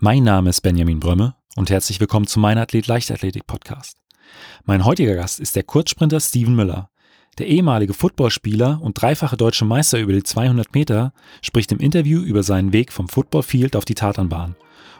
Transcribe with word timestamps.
Mein 0.00 0.22
Name 0.22 0.50
ist 0.50 0.60
Benjamin 0.60 1.00
Brömme 1.00 1.34
und 1.56 1.70
herzlich 1.70 1.98
willkommen 1.98 2.28
zu 2.28 2.38
meinem 2.38 2.58
Athlet 2.58 2.86
Leichtathletik 2.86 3.48
Podcast. 3.48 3.96
Mein 4.64 4.84
heutiger 4.84 5.16
Gast 5.16 5.40
ist 5.40 5.56
der 5.56 5.64
Kurzsprinter 5.64 6.20
Steven 6.20 6.54
Müller. 6.54 6.88
Der 7.38 7.48
ehemalige 7.48 7.94
Footballspieler 7.94 8.78
und 8.80 9.02
dreifache 9.02 9.36
deutsche 9.36 9.64
Meister 9.64 9.98
über 9.98 10.12
die 10.12 10.22
200 10.22 10.72
Meter 10.72 11.12
spricht 11.42 11.72
im 11.72 11.80
Interview 11.80 12.20
über 12.20 12.44
seinen 12.44 12.72
Weg 12.72 12.92
vom 12.92 13.08
Footballfield 13.08 13.74
auf 13.74 13.84
die 13.84 13.96
Tatanbahn 13.96 14.54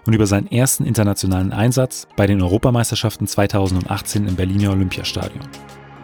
und 0.04 0.14
über 0.14 0.26
seinen 0.26 0.48
ersten 0.48 0.84
internationalen 0.84 1.52
Einsatz 1.52 2.08
bei 2.16 2.26
den 2.26 2.42
Europameisterschaften 2.42 3.28
2018 3.28 4.26
im 4.26 4.34
Berliner 4.34 4.72
Olympiastadion. 4.72 5.46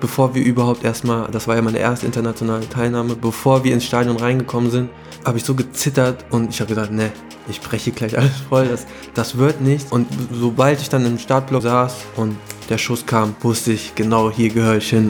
Bevor 0.05 0.35
wir 0.35 0.45
überhaupt 0.45 0.85
erstmal, 0.85 1.31
das 1.31 1.49
war 1.49 1.57
ja 1.57 1.63
meine 1.63 1.79
erste 1.79 2.05
internationale 2.05 2.69
Teilnahme, 2.69 3.17
bevor 3.17 3.65
wir 3.65 3.73
ins 3.73 3.87
Stadion 3.87 4.19
reingekommen 4.19 4.71
sind, 4.71 4.91
habe 5.25 5.39
ich 5.39 5.45
so 5.45 5.55
gezittert 5.55 6.27
und 6.29 6.51
ich 6.51 6.61
habe 6.61 6.69
gedacht, 6.69 6.93
ne, 6.93 7.11
ich 7.49 7.59
breche 7.63 7.91
gleich 7.91 8.19
alles 8.19 8.37
voll, 8.51 8.69
das, 8.69 8.87
das 9.15 9.39
wird 9.39 9.63
nichts. 9.63 9.91
Und 9.91 10.07
sobald 10.31 10.83
ich 10.83 10.91
dann 10.91 11.07
im 11.07 11.19
Startblock 11.19 11.63
saß 11.63 11.95
und 12.17 12.37
der 12.69 12.77
Schuss 12.77 13.07
kam, 13.07 13.35
wusste 13.41 13.73
ich, 13.73 13.95
genau 13.95 14.31
hier 14.31 14.51
gehöre 14.51 14.77
ich 14.77 14.91
hin. 14.91 15.09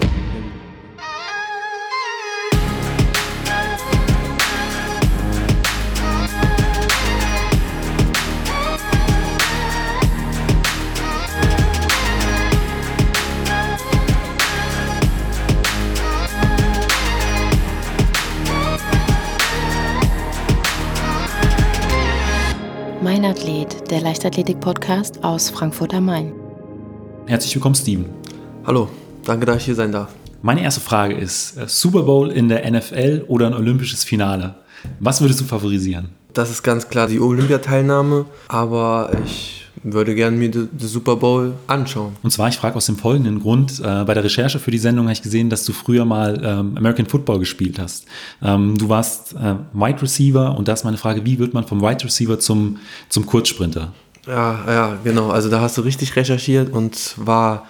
Leichtathletik-Podcast 24.14 25.24
aus 25.24 25.50
Frankfurt 25.50 25.92
am 25.92 26.04
Main. 26.04 26.32
Herzlich 27.26 27.52
willkommen, 27.56 27.74
Steven. 27.74 28.04
Hallo, 28.64 28.88
danke, 29.24 29.44
dass 29.44 29.56
ich 29.56 29.64
hier 29.64 29.74
sein 29.74 29.90
darf. 29.90 30.14
Meine 30.40 30.62
erste 30.62 30.80
Frage 30.80 31.14
ist: 31.14 31.56
äh, 31.56 31.66
Super 31.66 32.04
Bowl 32.04 32.30
in 32.30 32.48
der 32.48 32.70
NFL 32.70 33.24
oder 33.26 33.48
ein 33.48 33.54
olympisches 33.54 34.04
Finale? 34.04 34.54
Was 35.00 35.20
würdest 35.20 35.40
du 35.40 35.44
favorisieren? 35.44 36.10
Das 36.32 36.48
ist 36.48 36.62
ganz 36.62 36.88
klar 36.88 37.08
die 37.08 37.18
Olympiateilnahme, 37.18 38.26
aber 38.46 39.10
ich 39.24 39.64
würde 39.82 40.14
gerne 40.14 40.36
mir 40.36 40.48
den 40.48 40.68
Super 40.78 41.16
Bowl 41.16 41.54
anschauen. 41.66 42.14
Und 42.22 42.30
zwar, 42.30 42.48
ich 42.48 42.56
frage 42.56 42.76
aus 42.76 42.86
dem 42.86 42.96
folgenden 42.96 43.40
Grund. 43.40 43.80
Äh, 43.80 44.04
bei 44.04 44.14
der 44.14 44.22
Recherche 44.22 44.60
für 44.60 44.70
die 44.70 44.78
Sendung 44.78 45.06
habe 45.06 45.14
ich 45.14 45.22
gesehen, 45.22 45.50
dass 45.50 45.64
du 45.64 45.72
früher 45.72 46.04
mal 46.04 46.40
ähm, 46.40 46.76
American 46.76 47.06
Football 47.06 47.40
gespielt 47.40 47.80
hast. 47.80 48.06
Ähm, 48.40 48.78
du 48.78 48.88
warst 48.88 49.34
äh, 49.34 49.56
Wide 49.72 50.02
Receiver 50.02 50.56
und 50.56 50.68
da 50.68 50.72
ist 50.74 50.84
meine 50.84 50.98
Frage, 50.98 51.26
wie 51.26 51.40
wird 51.40 51.52
man 51.52 51.66
vom 51.66 51.82
Wide 51.82 52.04
Receiver 52.04 52.38
zum, 52.38 52.78
zum 53.08 53.26
Kurzsprinter? 53.26 53.92
Ja, 54.26 54.64
ja, 54.66 54.98
genau. 55.04 55.30
Also 55.30 55.50
da 55.50 55.60
hast 55.60 55.76
du 55.76 55.82
richtig 55.82 56.16
recherchiert 56.16 56.72
und 56.72 56.94
zwar 56.94 57.66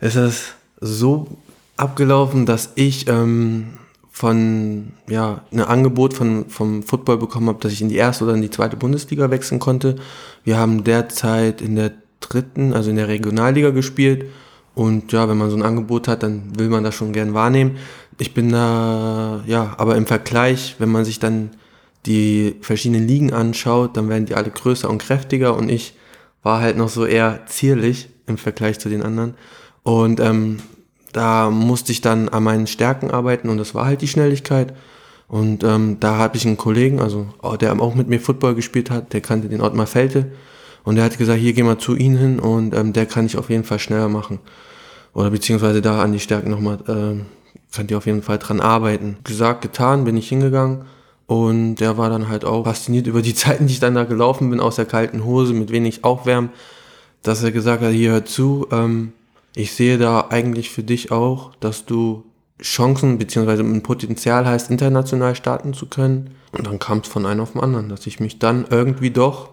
ist 0.00 0.16
es 0.16 0.52
so 0.80 1.38
abgelaufen, 1.76 2.46
dass 2.46 2.72
ich 2.74 3.08
ähm, 3.08 3.68
von 4.10 4.92
ja 5.08 5.42
ein 5.52 5.60
Angebot 5.60 6.12
von 6.12 6.48
vom 6.48 6.82
Football 6.82 7.18
bekommen 7.18 7.48
habe, 7.48 7.60
dass 7.60 7.72
ich 7.72 7.80
in 7.80 7.88
die 7.88 7.96
erste 7.96 8.24
oder 8.24 8.34
in 8.34 8.42
die 8.42 8.50
zweite 8.50 8.76
Bundesliga 8.76 9.30
wechseln 9.30 9.60
konnte. 9.60 9.96
Wir 10.44 10.58
haben 10.58 10.84
derzeit 10.84 11.62
in 11.62 11.76
der 11.76 11.92
dritten, 12.20 12.72
also 12.72 12.90
in 12.90 12.96
der 12.96 13.08
Regionalliga 13.08 13.70
gespielt 13.70 14.26
und 14.74 15.12
ja, 15.12 15.28
wenn 15.28 15.38
man 15.38 15.50
so 15.50 15.56
ein 15.56 15.62
Angebot 15.62 16.08
hat, 16.08 16.22
dann 16.22 16.58
will 16.58 16.68
man 16.68 16.84
das 16.84 16.94
schon 16.94 17.12
gern 17.12 17.32
wahrnehmen. 17.32 17.78
Ich 18.18 18.34
bin 18.34 18.50
da 18.50 19.42
ja, 19.46 19.74
aber 19.78 19.96
im 19.96 20.06
Vergleich, 20.06 20.76
wenn 20.78 20.90
man 20.90 21.04
sich 21.04 21.18
dann 21.18 21.50
die 22.06 22.56
verschiedenen 22.60 23.06
Ligen 23.06 23.32
anschaut, 23.32 23.96
dann 23.96 24.08
werden 24.08 24.26
die 24.26 24.34
alle 24.34 24.50
größer 24.50 24.88
und 24.88 24.98
kräftiger 24.98 25.56
und 25.56 25.68
ich 25.68 25.94
war 26.42 26.60
halt 26.60 26.76
noch 26.76 26.88
so 26.88 27.04
eher 27.04 27.46
zierlich 27.46 28.08
im 28.26 28.38
Vergleich 28.38 28.78
zu 28.78 28.88
den 28.88 29.02
anderen 29.02 29.34
und 29.82 30.20
ähm, 30.20 30.58
da 31.12 31.50
musste 31.50 31.92
ich 31.92 32.00
dann 32.00 32.28
an 32.28 32.42
meinen 32.42 32.66
Stärken 32.66 33.10
arbeiten 33.10 33.48
und 33.48 33.58
das 33.58 33.74
war 33.74 33.86
halt 33.86 34.02
die 34.02 34.08
Schnelligkeit. 34.08 34.74
Und 35.26 35.62
ähm, 35.62 35.98
da 36.00 36.16
habe 36.16 36.36
ich 36.36 36.46
einen 36.46 36.56
Kollegen, 36.56 37.00
also 37.00 37.26
oh, 37.42 37.56
der 37.56 37.78
auch 37.80 37.94
mit 37.94 38.08
mir 38.08 38.20
Football 38.20 38.54
gespielt 38.54 38.90
hat, 38.90 39.12
der 39.12 39.20
kannte 39.20 39.48
den 39.48 39.60
Ottmar 39.60 39.86
Felte. 39.86 40.32
Und 40.84 40.96
der 40.96 41.04
hat 41.04 41.18
gesagt, 41.18 41.38
hier 41.38 41.52
geh 41.52 41.62
mal 41.62 41.78
zu 41.78 41.96
ihm 41.96 42.16
hin 42.16 42.38
und 42.38 42.74
ähm, 42.74 42.92
der 42.92 43.04
kann 43.04 43.26
ich 43.26 43.36
auf 43.36 43.50
jeden 43.50 43.64
Fall 43.64 43.78
schneller 43.78 44.08
machen. 44.08 44.38
Oder 45.12 45.30
beziehungsweise 45.30 45.82
da 45.82 46.02
an 46.02 46.12
die 46.12 46.20
Stärken 46.20 46.50
nochmal, 46.50 46.78
ähm, 46.88 47.26
könnt 47.74 47.90
ihr 47.90 47.98
auf 47.98 48.06
jeden 48.06 48.22
Fall 48.22 48.38
dran 48.38 48.60
arbeiten. 48.60 49.18
Gesagt, 49.24 49.60
getan, 49.62 50.04
bin 50.04 50.16
ich 50.16 50.28
hingegangen. 50.28 50.86
Und 51.28 51.76
der 51.76 51.98
war 51.98 52.08
dann 52.08 52.28
halt 52.28 52.46
auch 52.46 52.64
fasziniert 52.64 53.06
über 53.06 53.20
die 53.22 53.34
Zeiten, 53.36 53.66
die 53.66 53.74
ich 53.74 53.80
dann 53.80 53.94
da 53.94 54.04
gelaufen 54.04 54.50
bin, 54.50 54.60
aus 54.60 54.76
der 54.76 54.86
kalten 54.86 55.24
Hose, 55.24 55.52
mit 55.52 55.70
wenig 55.70 56.02
Aufwärmen, 56.02 56.48
dass 57.22 57.44
er 57.44 57.52
gesagt 57.52 57.82
hat, 57.82 57.92
hier 57.92 58.12
hör 58.12 58.24
zu, 58.24 58.66
ähm, 58.72 59.12
ich 59.54 59.72
sehe 59.74 59.98
da 59.98 60.28
eigentlich 60.30 60.70
für 60.70 60.82
dich 60.82 61.12
auch, 61.12 61.54
dass 61.60 61.84
du 61.84 62.24
Chancen 62.62 63.18
bzw. 63.18 63.60
ein 63.60 63.82
Potenzial 63.82 64.46
hast, 64.46 64.70
international 64.70 65.34
starten 65.34 65.74
zu 65.74 65.86
können. 65.86 66.30
Und 66.52 66.66
dann 66.66 66.78
kam 66.78 66.98
es 66.98 67.08
von 67.08 67.26
einem 67.26 67.40
auf 67.40 67.52
den 67.52 67.60
anderen, 67.60 67.88
dass 67.88 68.06
ich 68.06 68.20
mich 68.20 68.38
dann 68.38 68.66
irgendwie 68.70 69.10
doch 69.10 69.50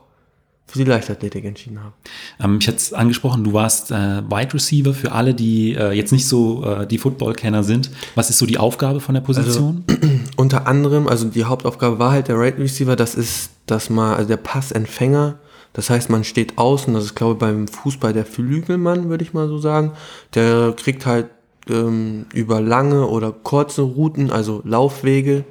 für 0.68 0.80
die 0.80 0.86
Leichtathletik 0.86 1.46
entschieden 1.46 1.80
habe. 1.80 1.94
Ähm, 2.40 2.58
ich 2.60 2.68
hatte 2.68 2.78
es 2.78 2.94
angesprochen, 2.94 3.44
du 3.44 3.54
warst 3.54 3.92
äh, 3.92 4.24
Wide 4.30 4.54
Receiver 4.54 4.94
für 4.94 5.12
alle, 5.12 5.34
die 5.34 5.74
äh, 5.74 5.92
jetzt 5.92 6.12
nicht 6.12 6.28
so 6.28 6.64
äh, 6.66 6.88
die 6.88 6.98
Football-Kenner 6.98 7.64
sind. 7.64 7.92
Was 8.16 8.30
ist 8.30 8.40
so 8.40 8.46
die 8.46 8.58
Aufgabe 8.58 9.00
von 9.00 9.14
der 9.14 9.22
Position? 9.22 9.84
Also, 9.88 10.02
unter 10.38 10.68
anderem, 10.68 11.08
also 11.08 11.28
die 11.28 11.44
Hauptaufgabe 11.44 12.00
war 12.00 12.12
halt 12.12 12.28
der 12.28 12.40
Wide 12.40 12.58
Receiver, 12.58 12.96
das 12.96 13.16
ist, 13.16 13.52
dass 13.68 13.90
man, 13.90 14.16
also 14.16 14.28
der 14.28 14.38
Passempfänger, 14.38 15.40
das 15.74 15.90
heißt, 15.90 16.10
man 16.10 16.24
steht 16.24 16.58
außen, 16.58 16.94
das 16.94 17.04
ist 17.04 17.16
glaube 17.16 17.34
ich 17.34 17.40
beim 17.40 17.68
Fußball 17.68 18.14
der 18.14 18.26
Flügelmann, 18.26 19.10
würde 19.10 19.24
ich 19.24 19.34
mal 19.34 19.48
so 19.48 19.58
sagen. 19.58 19.92
Der 20.34 20.74
kriegt 20.76 21.06
halt 21.06 21.28
ähm, 21.70 22.26
über 22.34 22.62
lange 22.62 23.08
oder 23.08 23.32
kurze 23.32 23.82
Routen, 23.82 24.32
also 24.32 24.62
Laufwege, 24.64 25.44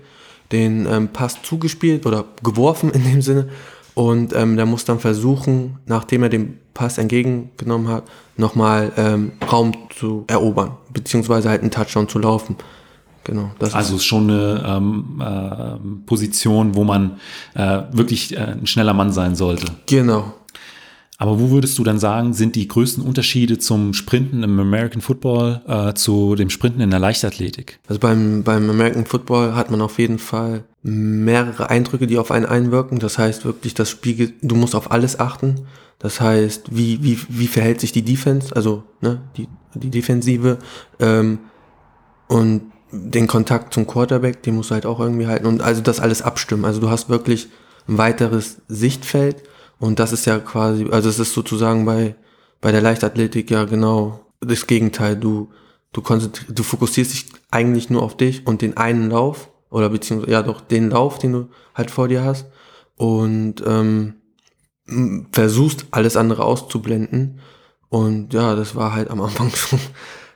den 0.50 0.86
ähm, 0.86 1.08
Pass 1.08 1.42
zugespielt 1.42 2.06
oder 2.06 2.24
geworfen 2.42 2.90
in 2.90 3.04
dem 3.04 3.22
Sinne. 3.22 3.48
Und 3.94 4.34
ähm, 4.34 4.56
der 4.56 4.66
muss 4.66 4.84
dann 4.84 4.98
versuchen, 4.98 5.78
nachdem 5.86 6.24
er 6.24 6.28
den 6.28 6.58
Pass 6.74 6.98
entgegengenommen 6.98 7.88
hat, 7.88 8.04
nochmal 8.36 8.92
ähm, 8.96 9.32
Raum 9.50 9.72
zu 9.96 10.24
erobern, 10.26 10.72
beziehungsweise 10.92 11.48
halt 11.48 11.62
einen 11.62 11.70
Touchdown 11.70 12.08
zu 12.08 12.18
laufen. 12.18 12.56
Genau. 13.22 13.50
Das 13.58 13.74
also 13.74 13.96
ist 13.96 14.04
schon 14.04 14.30
eine 14.30 14.62
ähm, 14.66 15.22
äh, 15.22 16.06
Position, 16.06 16.74
wo 16.74 16.84
man 16.84 17.18
äh, 17.54 17.82
wirklich 17.92 18.36
äh, 18.36 18.40
ein 18.40 18.66
schneller 18.66 18.92
Mann 18.92 19.12
sein 19.12 19.34
sollte. 19.34 19.66
Genau. 19.86 20.34
Aber 21.24 21.40
wo 21.40 21.48
würdest 21.48 21.78
du 21.78 21.84
dann 21.84 21.98
sagen, 21.98 22.34
sind 22.34 22.54
die 22.54 22.68
größten 22.68 23.02
Unterschiede 23.02 23.58
zum 23.58 23.94
Sprinten 23.94 24.42
im 24.42 24.60
American 24.60 25.00
Football 25.00 25.62
äh, 25.66 25.94
zu 25.94 26.34
dem 26.34 26.50
Sprinten 26.50 26.82
in 26.82 26.90
der 26.90 26.98
Leichtathletik? 26.98 27.78
Also 27.88 27.98
beim, 27.98 28.42
beim 28.42 28.68
American 28.68 29.06
Football 29.06 29.54
hat 29.54 29.70
man 29.70 29.80
auf 29.80 29.98
jeden 29.98 30.18
Fall 30.18 30.64
mehrere 30.82 31.70
Eindrücke, 31.70 32.06
die 32.06 32.18
auf 32.18 32.30
einen 32.30 32.44
einwirken. 32.44 32.98
Das 32.98 33.16
heißt 33.16 33.46
wirklich, 33.46 33.72
das 33.72 33.88
Spiel, 33.88 34.34
du 34.42 34.54
musst 34.54 34.74
auf 34.74 34.90
alles 34.90 35.18
achten. 35.18 35.62
Das 35.98 36.20
heißt, 36.20 36.76
wie, 36.76 37.02
wie, 37.02 37.18
wie 37.30 37.46
verhält 37.46 37.80
sich 37.80 37.92
die 37.92 38.02
Defense, 38.02 38.54
also 38.54 38.82
ne, 39.00 39.22
die, 39.38 39.48
die 39.72 39.88
Defensive 39.88 40.58
ähm, 41.00 41.38
und 42.28 42.70
den 42.92 43.28
Kontakt 43.28 43.72
zum 43.72 43.86
Quarterback, 43.86 44.42
den 44.42 44.56
musst 44.56 44.68
du 44.68 44.74
halt 44.74 44.84
auch 44.84 45.00
irgendwie 45.00 45.26
halten 45.26 45.46
und 45.46 45.62
also 45.62 45.80
das 45.80 46.00
alles 46.00 46.20
abstimmen. 46.20 46.66
Also 46.66 46.82
du 46.82 46.90
hast 46.90 47.08
wirklich 47.08 47.48
ein 47.88 47.96
weiteres 47.96 48.58
Sichtfeld 48.68 49.42
und 49.78 49.98
das 49.98 50.12
ist 50.12 50.26
ja 50.26 50.38
quasi, 50.38 50.88
also 50.90 51.08
es 51.08 51.18
ist 51.18 51.34
sozusagen 51.34 51.84
bei, 51.84 52.14
bei 52.60 52.72
der 52.72 52.80
Leichtathletik 52.80 53.50
ja 53.50 53.64
genau 53.64 54.20
das 54.40 54.66
Gegenteil. 54.66 55.16
Du, 55.16 55.50
du, 55.92 56.02
du 56.48 56.62
fokussierst 56.62 57.12
dich 57.12 57.26
eigentlich 57.50 57.90
nur 57.90 58.02
auf 58.02 58.16
dich 58.16 58.46
und 58.46 58.62
den 58.62 58.76
einen 58.76 59.10
Lauf 59.10 59.50
oder 59.70 59.88
beziehungsweise 59.90 60.32
ja 60.32 60.42
doch 60.42 60.60
den 60.60 60.90
Lauf, 60.90 61.18
den 61.18 61.32
du 61.32 61.48
halt 61.74 61.90
vor 61.90 62.08
dir 62.08 62.24
hast 62.24 62.46
und 62.96 63.56
ähm, 63.66 64.14
versuchst 65.32 65.86
alles 65.90 66.16
andere 66.16 66.44
auszublenden 66.44 67.40
und 67.94 68.34
ja, 68.34 68.56
das 68.56 68.74
war 68.74 68.92
halt 68.92 69.08
am 69.08 69.20
Anfang 69.20 69.50
schon 69.54 69.78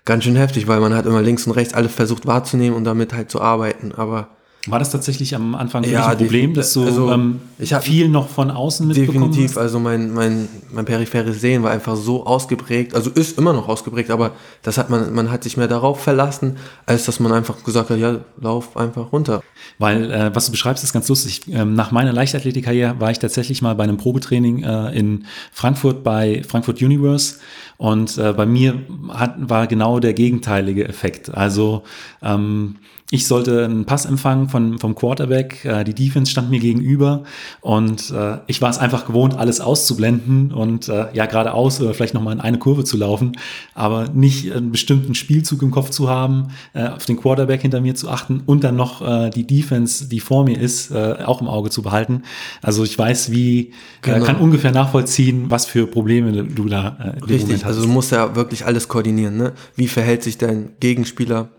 ganz 0.05 0.23
schön 0.23 0.37
heftig, 0.37 0.69
weil 0.69 0.79
man 0.79 0.95
hat 0.95 1.07
immer 1.07 1.23
links 1.23 1.45
und 1.47 1.53
rechts 1.55 1.75
alles 1.75 1.93
versucht 1.93 2.25
wahrzunehmen 2.25 2.77
und 2.77 2.85
damit 2.85 3.13
halt 3.13 3.33
zu 3.33 3.41
arbeiten. 3.41 3.93
Aber 3.97 4.37
war 4.67 4.79
das 4.79 4.91
tatsächlich 4.91 5.35
am 5.35 5.55
Anfang 5.55 5.85
ja, 5.85 6.09
ein 6.09 6.19
Problem, 6.19 6.53
dass 6.53 6.73
du 6.73 6.85
also, 6.85 7.11
ähm, 7.11 7.41
ich 7.59 7.75
viel 7.77 8.09
noch 8.09 8.29
von 8.29 8.51
außen 8.51 8.87
mitbekommen 8.87 9.31
Definitiv, 9.31 9.53
hast? 9.53 9.59
also 9.59 9.79
mein, 9.79 10.13
mein, 10.13 10.49
mein 10.73 10.85
peripheres 10.85 11.41
Sehen 11.41 11.63
war 11.63 11.71
einfach 11.71 11.97
so 11.97 12.27
ausgeprägt, 12.27 12.95
also 12.95 13.11
ist 13.11 13.39
immer 13.39 13.53
noch 13.53 13.69
ausgeprägt, 13.69 14.11
aber 14.11 14.33
das 14.63 14.77
hat 14.77 14.91
man, 14.91 15.15
man 15.15 15.31
hat 15.31 15.45
sich 15.45 15.57
mehr 15.57 15.69
darauf 15.69 16.01
verlassen, 16.01 16.57
als 16.87 17.05
dass 17.05 17.21
man 17.21 17.33
einfach 17.33 17.63
gesagt 17.63 17.91
hat, 17.91 17.99
ja, 17.99 18.19
lauf 18.41 18.77
einfach 18.77 19.13
runter. 19.13 19.43
Weil, 19.79 20.11
äh, 20.11 20.35
was 20.35 20.47
du 20.47 20.51
beschreibst, 20.51 20.83
ist 20.83 20.93
ganz 20.93 21.09
lustig. 21.09 21.43
Ähm, 21.49 21.75
nach 21.75 21.93
meiner 21.93 22.13
Leichtathletikkarriere 22.13 22.99
war 22.99 23.11
ich 23.11 23.19
tatsächlich 23.19 23.63
mal 23.63 23.75
bei 23.75 23.85
einem 23.85 23.97
Probetraining 23.97 24.65
äh, 24.65 24.99
in 24.99 25.27
Frankfurt 25.53 26.03
bei 26.03 26.43
Frankfurt 26.47 26.83
Universe 26.83 27.37
Und 27.79 28.19
äh, 28.19 28.33
bei 28.33 28.45
mir 28.45 28.83
hat, 29.09 29.37
war 29.39 29.67
genau 29.67 30.01
der 30.01 30.13
gegenteilige 30.13 30.87
Effekt. 30.87 31.33
Also 31.33 31.85
ähm, 32.23 32.77
ich 33.11 33.27
sollte 33.27 33.65
einen 33.65 33.87
Pass 33.87 34.05
empfangen 34.05 34.51
von, 34.51 34.79
vom 34.79 34.95
Quarterback, 34.95 35.65
äh, 35.65 35.83
die 35.83 35.95
Defense 35.95 36.31
stand 36.31 36.51
mir 36.51 36.61
gegenüber 36.61 37.23
und 37.63 38.11
äh, 38.11 38.39
ich 38.49 38.61
war 38.61 38.69
es 38.69 38.77
einfach 38.77 39.07
gewohnt, 39.07 39.39
alles 39.39 39.63
auszublenden 39.63 40.53
und 40.53 40.89
äh, 40.89 41.07
ja 41.15 41.25
geradeaus 41.25 41.81
oder 41.81 41.95
vielleicht 41.95 42.13
nochmal 42.13 42.35
in 42.35 42.41
eine 42.41 42.59
Kurve 42.59 42.85
zu 42.85 42.99
laufen, 42.99 43.33
aber 43.75 44.09
nicht 44.11 44.53
einen 44.53 44.73
bestimmten 44.73 45.15
Spielzug 45.15 45.63
im 45.63 45.71
Kopf 45.71 45.89
zu 45.89 46.11
haben, 46.11 46.49
äh, 46.75 46.87
auf 46.89 47.07
den 47.07 47.17
Quarterback 47.17 47.63
hinter 47.63 47.81
mir 47.81 47.95
zu 47.95 48.11
achten 48.11 48.43
und 48.45 48.63
dann 48.63 48.77
noch 48.77 49.01
äh, 49.01 49.31
die 49.31 49.47
Defense, 49.47 50.07
die 50.09 50.21
vor 50.21 50.45
mir 50.45 50.61
ist, 50.61 50.91
äh, 50.91 51.17
auch 51.25 51.41
im 51.41 51.49
Auge 51.49 51.71
zu 51.71 51.81
behalten. 51.81 52.25
Also 52.61 52.85
ich 52.85 52.99
weiß, 52.99 53.31
wie, 53.31 53.61
äh, 53.61 53.73
Genau. 54.03 54.25
kann 54.25 54.37
ungefähr 54.37 54.73
nachvollziehen, 54.73 55.47
was 55.49 55.65
für 55.65 55.87
Probleme 55.87 56.45
du 56.45 56.67
da 56.67 56.97
äh, 56.99 57.25
Richtig, 57.25 57.43
Moment 57.43 57.65
also 57.69 57.83
du 57.83 57.89
musst 57.89 58.11
ja 58.13 58.35
wirklich 58.35 58.67
alles 58.67 58.89
koordinieren. 58.89 59.37
Ne? 59.37 59.53
Wie 59.77 59.89
verhält 59.89 60.23
sich 60.23 60.39
dein 60.39 60.75
Gegenspieler 60.81 61.51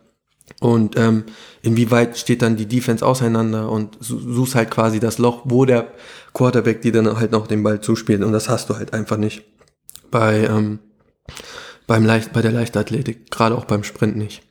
und 0.59 0.97
ähm, 0.97 1.23
inwieweit 1.61 2.17
steht 2.17 2.41
dann 2.41 2.57
die 2.57 2.65
Defense 2.65 3.05
auseinander 3.05 3.71
und 3.71 3.97
su- 4.01 4.19
suchst 4.19 4.55
halt 4.55 4.71
quasi 4.71 4.99
das 4.99 5.17
Loch, 5.17 5.43
wo 5.45 5.65
der 5.65 5.93
Quarterback 6.33 6.81
dir 6.81 6.91
dann 6.91 7.17
halt 7.17 7.31
noch 7.31 7.47
den 7.47 7.63
Ball 7.63 7.79
zuspielt 7.81 8.23
und 8.23 8.31
das 8.31 8.49
hast 8.49 8.69
du 8.69 8.75
halt 8.75 8.93
einfach 8.93 9.17
nicht 9.17 9.43
bei 10.11 10.45
ähm, 10.45 10.79
beim 11.85 12.05
Leicht, 12.05 12.33
bei 12.33 12.41
der 12.41 12.51
Leichtathletik, 12.51 13.31
gerade 13.31 13.55
auch 13.57 13.65
beim 13.65 13.83
Sprint 13.83 14.15
nicht. 14.15 14.43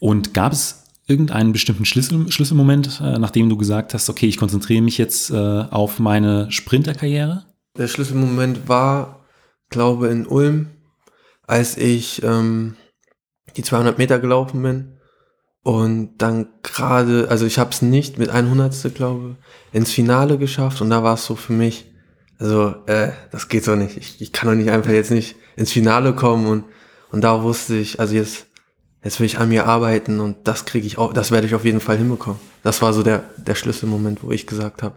Und 0.00 0.32
gab 0.32 0.52
es 0.52 0.84
irgendeinen 1.06 1.52
bestimmten 1.52 1.84
Schlüssel, 1.84 2.30
Schlüsselmoment, 2.32 3.00
äh, 3.02 3.18
nachdem 3.18 3.48
du 3.48 3.56
gesagt 3.56 3.94
hast, 3.94 4.08
okay, 4.08 4.26
ich 4.26 4.38
konzentriere 4.38 4.82
mich 4.82 4.98
jetzt 4.98 5.30
äh, 5.30 5.34
auf 5.70 5.98
meine 5.98 6.50
Sprinterkarriere? 6.50 7.44
Der 7.76 7.88
Schlüsselmoment 7.88 8.68
war, 8.68 9.26
glaube 9.68 10.08
in 10.08 10.26
Ulm, 10.26 10.68
als 11.46 11.76
ich 11.76 12.22
ähm, 12.22 12.76
die 13.56 13.62
200 13.62 13.98
Meter 13.98 14.18
gelaufen 14.18 14.62
bin 14.62 14.98
und 15.62 16.18
dann 16.18 16.48
gerade, 16.62 17.28
also 17.28 17.46
ich 17.46 17.58
habe 17.58 17.70
es 17.70 17.82
nicht 17.82 18.18
mit 18.18 18.30
100. 18.30 18.94
glaube 18.94 19.36
ins 19.72 19.92
Finale 19.92 20.38
geschafft 20.38 20.80
und 20.80 20.90
da 20.90 21.02
war 21.02 21.14
es 21.14 21.24
so 21.24 21.34
für 21.34 21.52
mich, 21.52 21.86
also 22.38 22.74
äh, 22.86 23.10
das 23.32 23.48
geht 23.48 23.64
so 23.64 23.74
nicht. 23.74 23.96
Ich, 23.96 24.20
ich 24.20 24.32
kann 24.32 24.48
doch 24.48 24.56
nicht 24.56 24.70
einfach 24.70 24.92
jetzt 24.92 25.10
nicht 25.10 25.36
ins 25.56 25.72
Finale 25.72 26.14
kommen 26.14 26.46
und 26.46 26.64
und 27.12 27.22
da 27.22 27.42
wusste 27.42 27.76
ich, 27.76 28.00
also 28.00 28.14
jetzt 28.14 28.46
jetzt 29.02 29.20
will 29.20 29.26
ich 29.26 29.38
an 29.38 29.48
mir 29.48 29.66
arbeiten 29.66 30.20
und 30.20 30.36
das 30.44 30.64
kriege 30.64 30.86
ich 30.86 30.98
auch, 30.98 31.12
das 31.12 31.30
werde 31.30 31.46
ich 31.46 31.54
auf 31.54 31.64
jeden 31.64 31.80
Fall 31.80 31.96
hinbekommen. 31.96 32.40
Das 32.62 32.82
war 32.82 32.92
so 32.92 33.02
der 33.02 33.24
der 33.36 33.54
Schlüsselmoment, 33.54 34.22
wo 34.22 34.32
ich 34.32 34.46
gesagt 34.46 34.82
habe, 34.82 34.96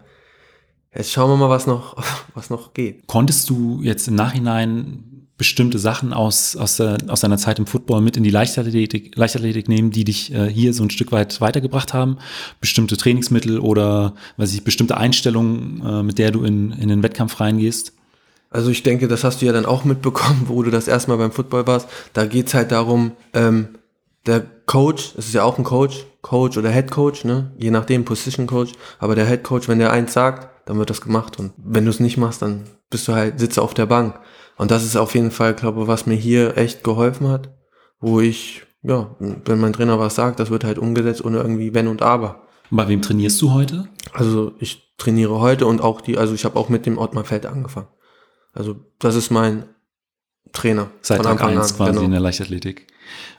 jetzt 0.94 1.12
schauen 1.12 1.30
wir 1.30 1.38
mal, 1.38 1.50
was 1.50 1.68
noch 1.68 1.98
was 2.34 2.50
noch 2.50 2.74
geht. 2.74 3.08
Konntest 3.08 3.50
du 3.50 3.82
jetzt 3.82 4.08
im 4.08 4.16
Nachhinein 4.16 5.09
bestimmte 5.40 5.80
Sachen 5.80 6.14
aus, 6.14 6.56
aus, 6.56 6.76
der, 6.76 6.98
aus 7.08 7.22
deiner 7.22 7.38
Zeit 7.38 7.58
im 7.58 7.66
Football 7.66 8.02
mit 8.02 8.18
in 8.18 8.24
die 8.24 8.30
Leichtathletik, 8.30 9.16
Leichtathletik 9.16 9.70
nehmen, 9.70 9.90
die 9.90 10.04
dich 10.04 10.32
äh, 10.32 10.48
hier 10.48 10.74
so 10.74 10.84
ein 10.84 10.92
Stück 10.92 11.12
weit 11.12 11.42
weitergebracht 11.42 11.94
haben? 11.96 12.18
Bestimmte 12.62 12.98
Trainingsmittel 12.98 13.60
oder 13.60 14.14
weiß 14.38 14.54
ich, 14.54 14.64
bestimmte 14.64 14.98
Einstellungen, 14.98 15.82
äh, 15.84 16.04
mit 16.04 16.20
der 16.20 16.32
du 16.32 16.44
in, 16.44 16.74
in 16.74 16.90
den 16.90 17.02
Wettkampf 17.02 17.40
reingehst? 17.40 17.94
Also 18.52 18.70
ich 18.70 18.84
denke, 18.84 19.08
das 19.08 19.24
hast 19.24 19.42
du 19.42 19.46
ja 19.46 19.54
dann 19.54 19.66
auch 19.66 19.86
mitbekommen, 19.86 20.44
wo 20.48 20.62
du 20.62 20.72
das 20.72 20.88
erstmal 20.88 21.18
beim 21.18 21.32
Football 21.32 21.66
warst. 21.66 21.88
Da 22.14 22.26
geht's 22.26 22.54
halt 22.54 22.72
darum, 22.72 23.14
ähm, 23.34 23.70
der 24.26 24.46
Coach, 24.66 25.14
es 25.18 25.28
ist 25.28 25.34
ja 25.34 25.44
auch 25.44 25.58
ein 25.58 25.64
Coach, 25.64 26.06
Coach 26.22 26.58
oder 26.58 26.72
Head 26.72 26.92
Coach, 26.92 27.24
ne? 27.26 27.52
je 27.58 27.72
nachdem, 27.72 28.06
Position 28.06 28.48
Coach, 28.48 28.74
aber 29.00 29.16
der 29.16 29.26
Head 29.26 29.44
Coach, 29.44 29.68
wenn 29.68 29.80
der 29.80 29.92
eins 29.92 30.14
sagt, 30.14 30.50
dann 30.68 30.78
wird 30.78 30.90
das 30.90 31.02
gemacht 31.02 31.40
und 31.40 31.54
wenn 31.58 31.86
du 31.86 31.92
es 31.92 32.00
nicht 32.00 32.18
machst, 32.18 32.42
dann 32.42 32.66
bist 32.90 33.08
du 33.08 33.14
halt, 33.14 33.40
sitze 33.40 33.62
auf 33.62 33.74
der 33.74 33.86
Bank. 33.86 34.20
Und 34.58 34.72
das 34.72 34.84
ist 34.84 34.98
auf 34.98 35.16
jeden 35.16 35.32
Fall, 35.32 35.54
glaube 35.54 35.82
ich, 35.82 35.88
was 35.88 36.06
mir 36.06 36.16
hier 36.16 36.58
echt 36.58 36.84
geholfen 36.84 37.30
hat, 37.30 37.50
wo 38.00 38.20
ich, 38.20 38.64
ja, 38.84 39.16
wenn 39.20 39.60
mein 39.60 39.74
Trainer 39.74 40.00
was 40.00 40.16
sagt, 40.16 40.40
das 40.40 40.50
wird 40.50 40.64
halt 40.64 40.78
umgesetzt 40.78 41.24
ohne 41.24 41.38
irgendwie 41.38 41.74
Wenn 41.74 41.88
und 41.88 42.02
Aber. 42.02 42.48
Bei 42.70 42.88
wem 42.88 43.02
trainierst 43.02 43.42
du 43.42 43.52
heute? 43.52 43.88
Also 44.14 44.54
ich 44.60 44.94
trainiere 44.98 45.40
heute 45.40 45.66
und 45.66 45.82
auch 45.82 46.02
die, 46.02 46.18
also 46.18 46.34
ich 46.34 46.46
habe 46.46 46.60
auch 46.60 46.70
mit 46.70 46.86
dem 46.86 46.98
Ottmar 46.98 47.24
Feld 47.24 47.46
angefangen. 47.46 47.88
Also 48.54 48.76
das 49.00 49.16
ist 49.16 49.32
mein 49.32 49.66
Trainer. 50.52 50.90
Seit 51.02 51.18
von 51.18 51.26
Tag 51.26 51.42
Anfang 51.42 51.58
1 51.58 51.72
an, 51.72 51.78
quasi 51.78 51.92
genau. 51.92 52.04
in 52.04 52.12
der 52.12 52.20
Leichtathletik. 52.20 52.88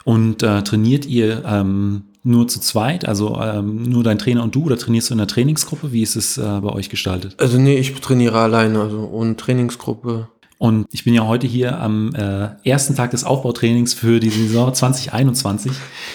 Und 0.05 0.43
äh, 0.43 0.63
trainiert 0.63 1.07
ihr 1.07 1.45
ähm, 1.45 2.10
nur 2.23 2.49
zu 2.49 2.61
zweit, 2.61 3.07
also 3.07 3.41
ähm, 3.41 3.83
nur 3.85 4.05
dein 4.05 4.19
Trainer 4.19 4.43
und 4.43 4.55
du, 4.55 4.65
oder 4.65 4.77
trainierst 4.77 5.11
du 5.11 5.15
in 5.15 5.21
einer 5.21 5.27
Trainingsgruppe? 5.27 5.93
Wie 5.93 6.03
ist 6.03 6.17
es 6.17 6.39
äh, 6.39 6.61
bei 6.61 6.71
euch 6.71 6.91
gestaltet? 6.91 7.35
Also 7.39 7.59
nee, 7.59 7.79
ich 7.79 7.95
trainiere 8.01 8.39
alleine, 8.39 8.81
also 8.81 9.09
ohne 9.11 9.37
Trainingsgruppe. 9.37 10.29
Und 10.59 10.87
ich 10.91 11.05
bin 11.05 11.15
ja 11.15 11.27
heute 11.27 11.47
hier 11.47 11.81
am 11.81 12.15
äh, 12.15 12.51
ersten 12.65 12.95
Tag 12.95 13.13
des 13.13 13.25
Aufbautrainings 13.25 13.95
für 13.95 14.21
die 14.21 14.29
Saison 14.29 14.75
2021. 14.75 15.73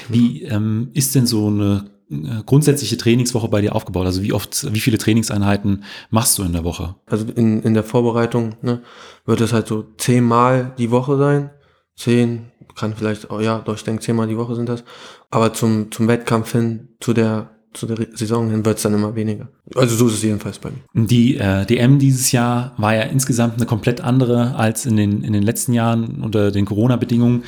Wie 0.08 0.44
ähm, 0.44 0.90
ist 0.94 1.16
denn 1.16 1.26
so 1.26 1.48
eine 1.48 1.90
äh, 2.12 2.44
grundsätzliche 2.46 2.98
Trainingswoche 2.98 3.48
bei 3.48 3.62
dir 3.62 3.74
aufgebaut? 3.76 4.06
Also 4.06 4.22
wie 4.22 4.34
oft, 4.34 4.72
wie 4.72 4.80
viele 4.80 5.00
Trainingseinheiten 5.00 5.84
machst 6.12 6.38
du 6.38 6.44
in 6.44 6.54
der 6.54 6.64
Woche? 6.64 6.94
Also 7.08 7.26
in, 7.36 7.64
in 7.64 7.74
der 7.74 7.84
Vorbereitung 7.84 8.54
ne, 8.62 8.84
wird 9.26 9.42
es 9.42 9.52
halt 9.52 9.68
so 9.68 9.84
zehnmal 9.98 10.74
die 10.78 10.92
Woche 10.92 11.18
sein. 11.18 11.50
Zehn, 11.96 12.52
kann 12.76 12.96
vielleicht, 12.96 13.32
oh 13.32 13.40
ja, 13.40 13.60
doch 13.60 13.76
ich 13.76 13.84
denke 13.84 14.02
zehnmal 14.02 14.28
die 14.28 14.38
Woche 14.38 14.56
sind 14.56 14.70
das. 14.70 14.84
Aber 15.32 15.54
zum, 15.54 15.92
zum 15.92 16.08
Wettkampf 16.08 16.52
hin, 16.52 16.90
zu 17.00 17.14
der, 17.14 17.50
zu 17.74 17.86
der 17.86 18.08
Saison 18.14 18.50
hin 18.50 18.66
wird 18.66 18.78
es 18.78 18.84
dann 18.84 18.94
immer 18.94 19.16
weniger. 19.16 19.48
Also 19.76 19.96
so 19.96 20.08
ist 20.08 20.16
es 20.16 20.24
jedenfalls 20.24 20.60
bei 20.60 20.70
mir. 20.70 21.06
Die 21.08 21.38
äh, 21.38 21.66
DM 21.66 22.00
dieses 22.00 22.32
Jahr 22.32 22.74
war 22.78 22.96
ja 22.96 23.04
insgesamt 23.04 23.56
eine 23.58 23.66
komplett 23.66 24.02
andere 24.02 24.56
als 24.56 24.86
in 24.86 24.98
den, 24.98 25.24
in 25.24 25.34
den 25.34 25.44
letzten 25.44 25.74
Jahren 25.74 26.22
unter 26.24 26.52
den 26.52 26.66
Corona-Bedingungen. 26.66 27.44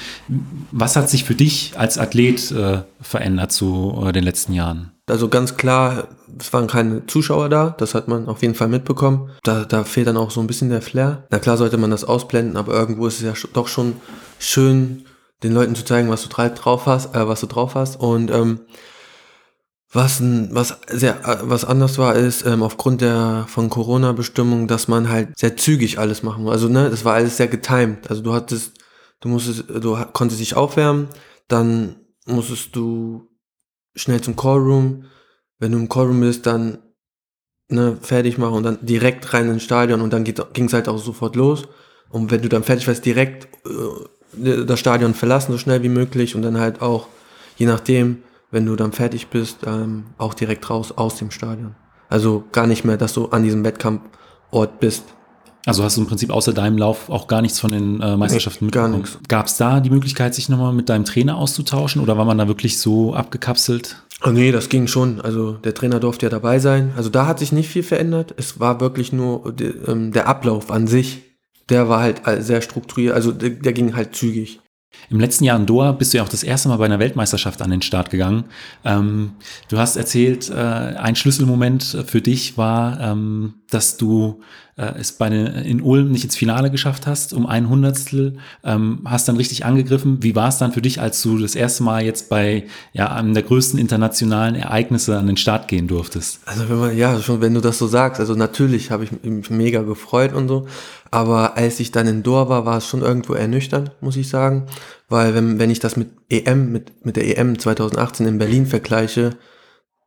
Was 0.72 0.96
hat 0.96 1.10
sich 1.10 1.24
für 1.24 1.36
dich 1.36 1.74
als 1.78 1.98
Athlet 1.98 2.52
äh, 2.52 2.80
verändert 3.02 3.52
zu 3.52 4.04
äh, 4.06 4.12
den 4.12 4.24
letzten 4.24 4.54
Jahren? 4.54 4.92
Also 5.10 5.30
ganz 5.30 5.56
klar, 5.56 6.10
es 6.38 6.52
waren 6.52 6.68
keine 6.68 7.06
Zuschauer 7.06 7.48
da, 7.48 7.74
das 7.78 7.96
hat 7.96 8.10
man 8.10 8.28
auf 8.28 8.42
jeden 8.42 8.56
Fall 8.56 8.68
mitbekommen. 8.68 9.30
Da, 9.44 9.64
da 9.64 9.86
fehlt 9.86 10.08
dann 10.08 10.18
auch 10.18 10.32
so 10.32 10.42
ein 10.42 10.48
bisschen 10.48 10.70
der 10.70 10.82
Flair. 10.82 11.24
Na 11.30 11.40
klar 11.40 11.56
sollte 11.56 11.78
man 11.78 11.92
das 11.92 12.04
ausblenden, 12.04 12.58
aber 12.58 12.74
irgendwo 12.74 13.08
ist 13.08 13.22
es 13.22 13.24
ja 13.24 13.50
doch 13.54 13.70
schon 13.70 13.94
schön, 14.38 15.06
den 15.44 15.54
Leuten 15.54 15.76
zu 15.76 15.86
zeigen, 15.86 16.10
was 16.10 16.24
du 16.24 16.30
dra- 16.30 16.50
drauf 16.50 16.86
hast, 16.86 17.16
äh, 17.16 17.28
was 17.28 17.42
du 17.42 17.48
drauf 17.48 17.76
hast. 17.76 18.00
Und 18.00 18.32
ähm, 18.32 18.62
was, 19.92 20.22
was 20.22 20.80
sehr 20.90 21.26
äh, 21.26 21.38
was 21.44 21.64
anders 21.64 21.98
war, 21.98 22.16
ist 22.16 22.46
ähm, 22.46 22.62
aufgrund 22.64 23.02
der 23.02 23.46
von 23.48 23.70
Corona-Bestimmungen, 23.70 24.68
dass 24.68 24.88
man 24.88 25.10
halt 25.10 25.38
sehr 25.38 25.56
zügig 25.56 25.98
alles 26.00 26.24
machen 26.24 26.44
muss. 26.44 26.54
Also 26.54 26.68
ne, 26.68 26.90
das 26.90 27.06
war 27.06 27.14
alles 27.14 27.38
sehr 27.38 27.48
getimed. 27.48 28.10
Also 28.10 28.22
du 28.22 28.34
hattest, 28.34 28.74
du 29.22 29.30
musstest, 29.30 29.66
du 29.70 29.98
konntest 30.14 30.42
dich 30.42 30.56
aufwärmen, 30.56 31.08
dann 31.48 31.96
musstest 32.26 32.76
du 32.76 33.30
schnell 33.96 34.22
zum 34.22 34.36
Callroom. 34.36 35.06
Wenn 35.60 35.72
du 35.72 35.78
im 35.78 35.90
Callroom 35.90 36.20
bist, 36.20 36.46
dann 36.46 36.80
ne, 37.70 37.98
fertig 38.02 38.38
machen 38.38 38.56
und 38.56 38.64
dann 38.64 38.86
direkt 38.86 39.34
rein 39.34 39.50
ins 39.50 39.64
Stadion 39.64 40.02
und 40.02 40.12
dann 40.12 40.24
ging 40.24 40.66
es 40.66 40.74
halt 40.74 40.90
auch 40.90 40.98
sofort 40.98 41.36
los. 41.36 41.64
Und 42.10 42.32
wenn 42.32 42.42
du 42.42 42.50
dann 42.50 42.64
fertig 42.64 42.88
warst, 42.88 43.06
direkt 43.06 43.48
äh, 43.66 44.06
das 44.34 44.80
Stadion 44.80 45.14
verlassen, 45.14 45.52
so 45.52 45.58
schnell 45.58 45.84
wie 45.84 45.90
möglich 45.90 46.36
und 46.36 46.42
dann 46.42 46.60
halt 46.60 46.82
auch, 46.82 47.08
je 47.58 47.66
nachdem, 47.66 48.20
wenn 48.52 48.66
du 48.66 48.76
dann 48.76 48.92
fertig 48.92 49.28
bist, 49.28 49.60
ähm, 49.66 50.06
auch 50.18 50.34
direkt 50.34 50.70
raus 50.70 50.92
aus 50.96 51.16
dem 51.16 51.32
Stadion. 51.32 51.76
Also 52.10 52.44
gar 52.52 52.68
nicht 52.68 52.86
mehr, 52.86 52.98
dass 52.98 53.14
du 53.14 53.28
an 53.28 53.44
diesem 53.44 53.64
Wettkampfort 53.64 54.80
bist. 54.80 55.04
Also 55.66 55.84
hast 55.84 55.98
du 55.98 56.02
im 56.02 56.08
Prinzip 56.08 56.30
außer 56.30 56.54
deinem 56.54 56.78
Lauf 56.78 57.10
auch 57.10 57.28
gar 57.28 57.42
nichts 57.42 57.60
von 57.60 57.72
den 57.72 58.00
äh, 58.00 58.16
Meisterschaften 58.16 58.68
Nee, 58.68 58.72
gar 58.72 58.88
mitbekommen? 58.88 59.26
Gab 59.28 59.48
es 59.48 59.58
da 59.58 59.82
die 59.82 59.90
Möglichkeit, 59.90 60.34
sich 60.34 60.48
nochmal 60.48 60.72
mit 60.72 60.88
deinem 60.88 61.04
Trainer 61.04 61.36
auszutauschen 61.36 62.02
oder 62.02 62.18
war 62.18 62.24
man 62.24 62.38
da 62.38 62.48
wirklich 62.48 62.80
so 62.80 63.14
abgekapselt? 63.14 64.02
Oh 64.24 64.30
nee, 64.30 64.54
das 64.54 64.70
ging 64.70 64.88
schon. 64.88 65.20
Also 65.20 65.54
der 65.54 65.74
Trainer 65.74 66.00
durfte 66.00 66.28
ja 66.28 66.30
dabei 66.30 66.60
sein. 66.60 66.94
Also 66.96 67.10
da 67.10 67.28
hat 67.28 67.40
sich 67.40 67.52
nicht 67.52 67.68
viel 67.68 67.84
verändert. 67.84 68.34
Es 68.38 68.62
war 68.62 68.80
wirklich 68.80 69.12
nur 69.12 69.52
de, 69.52 69.74
ähm, 69.88 70.14
der 70.14 70.28
Ablauf 70.28 70.72
an 70.72 70.88
sich. 70.88 71.24
Der 71.70 71.90
war 71.90 72.02
halt 72.02 72.22
sehr 72.44 72.62
strukturiert. 72.62 73.14
Also 73.14 73.32
der, 73.32 73.50
der 73.50 73.74
ging 73.74 73.96
halt 73.96 74.16
zügig. 74.16 74.60
Im 75.10 75.20
letzten 75.20 75.44
Jahr 75.44 75.60
in 75.60 75.66
Doha 75.66 75.92
bist 75.92 76.14
du 76.14 76.18
ja 76.18 76.24
auch 76.24 76.30
das 76.30 76.44
erste 76.44 76.70
Mal 76.70 76.78
bei 76.78 76.86
einer 76.86 77.00
Weltmeisterschaft 77.00 77.62
an 77.62 77.72
den 77.72 77.82
Start 77.82 78.10
gegangen. 78.10 78.46
Ähm, 78.84 79.34
du 79.70 79.78
hast 79.78 79.96
erzählt, 79.96 80.50
äh, 80.50 80.54
ein 80.54 81.16
Schlüsselmoment 81.16 82.04
für 82.06 82.22
dich 82.22 82.58
war, 82.58 83.00
ähm, 83.00 83.56
dass 83.70 83.98
du 83.98 84.42
äh, 84.78 84.94
es 85.00 85.12
bei 85.12 85.30
den, 85.30 85.48
in 85.48 85.82
Ulm 85.82 86.12
nicht 86.12 86.24
ins 86.24 86.36
Finale 86.36 86.72
geschafft 86.72 87.08
hast, 87.08 87.34
um 87.34 87.46
ein 87.46 87.68
Hundertstel, 87.68 88.38
ähm, 88.64 89.02
hast 89.06 89.28
dann 89.28 89.36
richtig 89.36 89.66
angegriffen. 89.66 90.24
Wie 90.24 90.36
war 90.36 90.48
es 90.48 90.58
dann 90.58 90.72
für 90.72 90.82
dich, 90.82 91.02
als 91.02 91.22
du 91.22 91.38
das 91.38 91.56
erste 91.56 91.84
Mal 91.84 92.04
jetzt 92.04 92.30
bei 92.30 92.66
ja, 92.94 93.12
einem 93.12 93.34
der 93.34 93.44
größten 93.44 93.80
internationalen 93.80 94.56
Ereignisse 94.56 95.18
an 95.18 95.28
den 95.28 95.38
Start 95.38 95.68
gehen 95.68 95.88
durftest? 95.88 96.42
Also 96.46 96.70
wenn 96.70 96.80
man, 96.80 96.98
ja, 96.98 97.20
schon 97.20 97.42
wenn 97.42 97.54
du 97.54 97.62
das 97.62 97.78
so 97.78 97.88
sagst, 97.88 98.20
also 98.20 98.36
natürlich 98.36 98.92
habe 98.92 99.04
ich 99.04 99.12
mich 99.24 99.50
mega 99.50 99.82
gefreut 99.82 100.34
und 100.34 100.48
so, 100.48 100.68
aber 101.12 101.58
als 101.58 101.80
ich 101.80 101.92
dann 101.92 102.08
in 102.08 102.24
Doha 102.24 102.50
war, 102.50 102.66
war 102.66 102.78
es 102.78 102.88
schon 102.88 103.02
irgendwo 103.02 103.34
ernüchternd, 103.34 103.92
muss 104.02 104.18
ich 104.18 104.30
sagen, 104.30 104.68
weil 105.10 105.34
wenn, 105.34 105.60
wenn 105.60 105.70
ich 105.70 105.80
das 105.80 105.98
mit 105.98 106.10
EM, 106.30 106.72
mit, 106.72 107.06
mit 107.06 107.16
der 107.16 107.38
EM 107.38 107.58
2018 107.58 108.28
in 108.28 108.38
Berlin 108.38 108.66
vergleiche, 108.66 109.32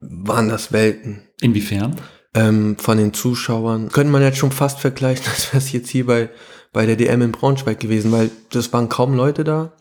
waren 0.01 0.49
das 0.49 0.73
Welten. 0.73 1.23
Inwiefern? 1.41 1.97
Ähm, 2.35 2.77
von 2.79 2.97
den 2.97 3.13
Zuschauern 3.13 3.89
könnte 3.89 4.13
man 4.13 4.23
jetzt 4.23 4.39
schon 4.39 4.53
fast 4.53 4.79
vergleichen, 4.79 5.25
dass 5.31 5.53
wir 5.53 5.59
es 5.59 5.73
jetzt 5.73 5.91
hier 5.91 6.07
bei, 6.07 6.31
bei 6.73 6.87
der 6.87 6.97
DM 6.97 7.23
in 7.23 7.33
Braunschweig 7.33 7.81
gewesen, 7.81 8.13
weil 8.13 8.31
das 8.51 8.73
waren 8.73 8.89
kaum 8.89 9.15
Leute 9.15 9.45
da. 9.45 9.73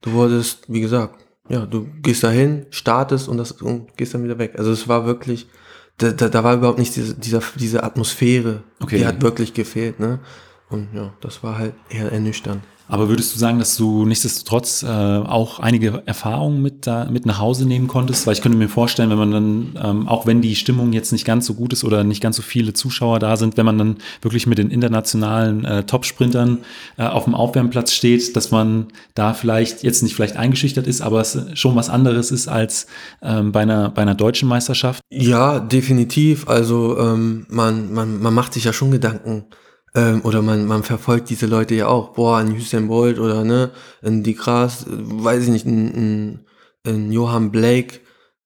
Du 0.00 0.12
wurdest, 0.12 0.64
wie 0.68 0.80
gesagt, 0.80 1.16
ja, 1.48 1.66
du 1.66 1.86
gehst 2.02 2.22
da 2.24 2.30
hin, 2.30 2.66
startest 2.70 3.28
und, 3.28 3.38
das, 3.38 3.52
und 3.52 3.96
gehst 3.96 4.14
dann 4.14 4.24
wieder 4.24 4.38
weg. 4.38 4.54
Also 4.58 4.70
es 4.70 4.88
war 4.88 5.06
wirklich, 5.06 5.48
da, 5.98 6.12
da, 6.12 6.28
da 6.28 6.44
war 6.44 6.54
überhaupt 6.54 6.78
nicht 6.78 6.94
diese, 6.94 7.14
dieser, 7.14 7.42
diese 7.56 7.82
Atmosphäre, 7.82 8.62
Okay. 8.80 8.98
die 8.98 9.06
hat 9.06 9.22
wirklich 9.22 9.54
gefehlt, 9.54 9.98
ne? 9.98 10.20
Und 10.70 10.88
ja, 10.94 11.12
das 11.20 11.42
war 11.42 11.58
halt 11.58 11.74
eher 11.88 12.12
ernüchternd. 12.12 12.62
Aber 12.90 13.10
würdest 13.10 13.34
du 13.34 13.38
sagen, 13.38 13.58
dass 13.58 13.76
du 13.76 14.06
nichtsdestotrotz 14.06 14.82
äh, 14.82 14.86
auch 14.86 15.60
einige 15.60 16.02
Erfahrungen 16.06 16.62
mit, 16.62 16.86
da, 16.86 17.04
mit 17.04 17.26
nach 17.26 17.38
Hause 17.38 17.66
nehmen 17.66 17.86
konntest? 17.86 18.26
Weil 18.26 18.32
ich 18.32 18.40
könnte 18.40 18.56
mir 18.56 18.68
vorstellen, 18.68 19.10
wenn 19.10 19.18
man 19.18 19.30
dann, 19.30 19.78
ähm, 19.82 20.08
auch 20.08 20.26
wenn 20.26 20.40
die 20.40 20.56
Stimmung 20.56 20.94
jetzt 20.94 21.12
nicht 21.12 21.26
ganz 21.26 21.44
so 21.44 21.52
gut 21.52 21.74
ist 21.74 21.84
oder 21.84 22.02
nicht 22.02 22.22
ganz 22.22 22.36
so 22.36 22.42
viele 22.42 22.72
Zuschauer 22.72 23.18
da 23.18 23.36
sind, 23.36 23.58
wenn 23.58 23.66
man 23.66 23.76
dann 23.76 23.96
wirklich 24.22 24.46
mit 24.46 24.56
den 24.56 24.70
internationalen 24.70 25.66
äh, 25.66 25.84
Top-Sprintern 25.84 26.58
äh, 26.96 27.04
auf 27.04 27.24
dem 27.24 27.34
Aufwärmplatz 27.34 27.92
steht, 27.92 28.34
dass 28.36 28.50
man 28.50 28.86
da 29.14 29.34
vielleicht 29.34 29.82
jetzt 29.82 30.02
nicht 30.02 30.14
vielleicht 30.14 30.36
eingeschüchtert 30.36 30.86
ist, 30.86 31.02
aber 31.02 31.20
es 31.20 31.38
schon 31.54 31.76
was 31.76 31.90
anderes 31.90 32.30
ist 32.30 32.48
als 32.48 32.86
ähm, 33.20 33.52
bei, 33.52 33.60
einer, 33.60 33.90
bei 33.90 34.00
einer 34.00 34.14
deutschen 34.14 34.48
Meisterschaft. 34.48 35.02
Ja, 35.10 35.60
definitiv. 35.60 36.48
Also 36.48 36.98
ähm, 36.98 37.44
man, 37.50 37.92
man, 37.92 38.18
man 38.18 38.32
macht 38.32 38.54
sich 38.54 38.64
ja 38.64 38.72
schon 38.72 38.90
Gedanken. 38.90 39.44
Ähm, 39.94 40.20
oder 40.22 40.42
man, 40.42 40.66
man 40.66 40.82
verfolgt 40.82 41.30
diese 41.30 41.46
Leute 41.46 41.74
ja 41.74 41.86
auch. 41.86 42.10
Boah, 42.14 42.38
ein 42.38 42.52
Usain 42.52 42.88
Bolt 42.88 43.18
oder 43.18 43.44
ne, 43.44 43.70
ein 44.02 44.22
Die 44.22 44.34
Gras, 44.34 44.86
äh, 44.86 44.88
weiß 44.90 45.44
ich 45.44 45.50
nicht, 45.50 45.66
ein, 45.66 45.86
ein, 45.86 46.46
ein 46.86 47.12
Johann 47.12 47.50
Blake, 47.50 48.00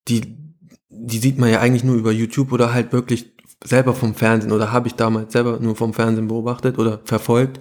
die, 0.09 0.37
die 0.89 1.19
sieht 1.19 1.39
man 1.39 1.51
ja 1.51 1.61
eigentlich 1.61 1.85
nur 1.85 1.97
über 1.97 2.13
YouTube 2.13 2.53
oder 2.53 2.73
halt 2.73 2.93
wirklich 2.93 3.33
selber 3.65 3.95
vom 3.95 4.15
Fernsehen 4.15 4.53
oder 4.53 4.73
habe 4.73 4.89
ich 4.89 4.95
damals 4.95 5.33
selber 5.33 5.59
nur 5.61 5.77
vom 5.77 5.95
Fernsehen 5.95 6.29
beobachtet 6.29 6.79
oder 6.79 7.01
verfolgt. 7.05 7.61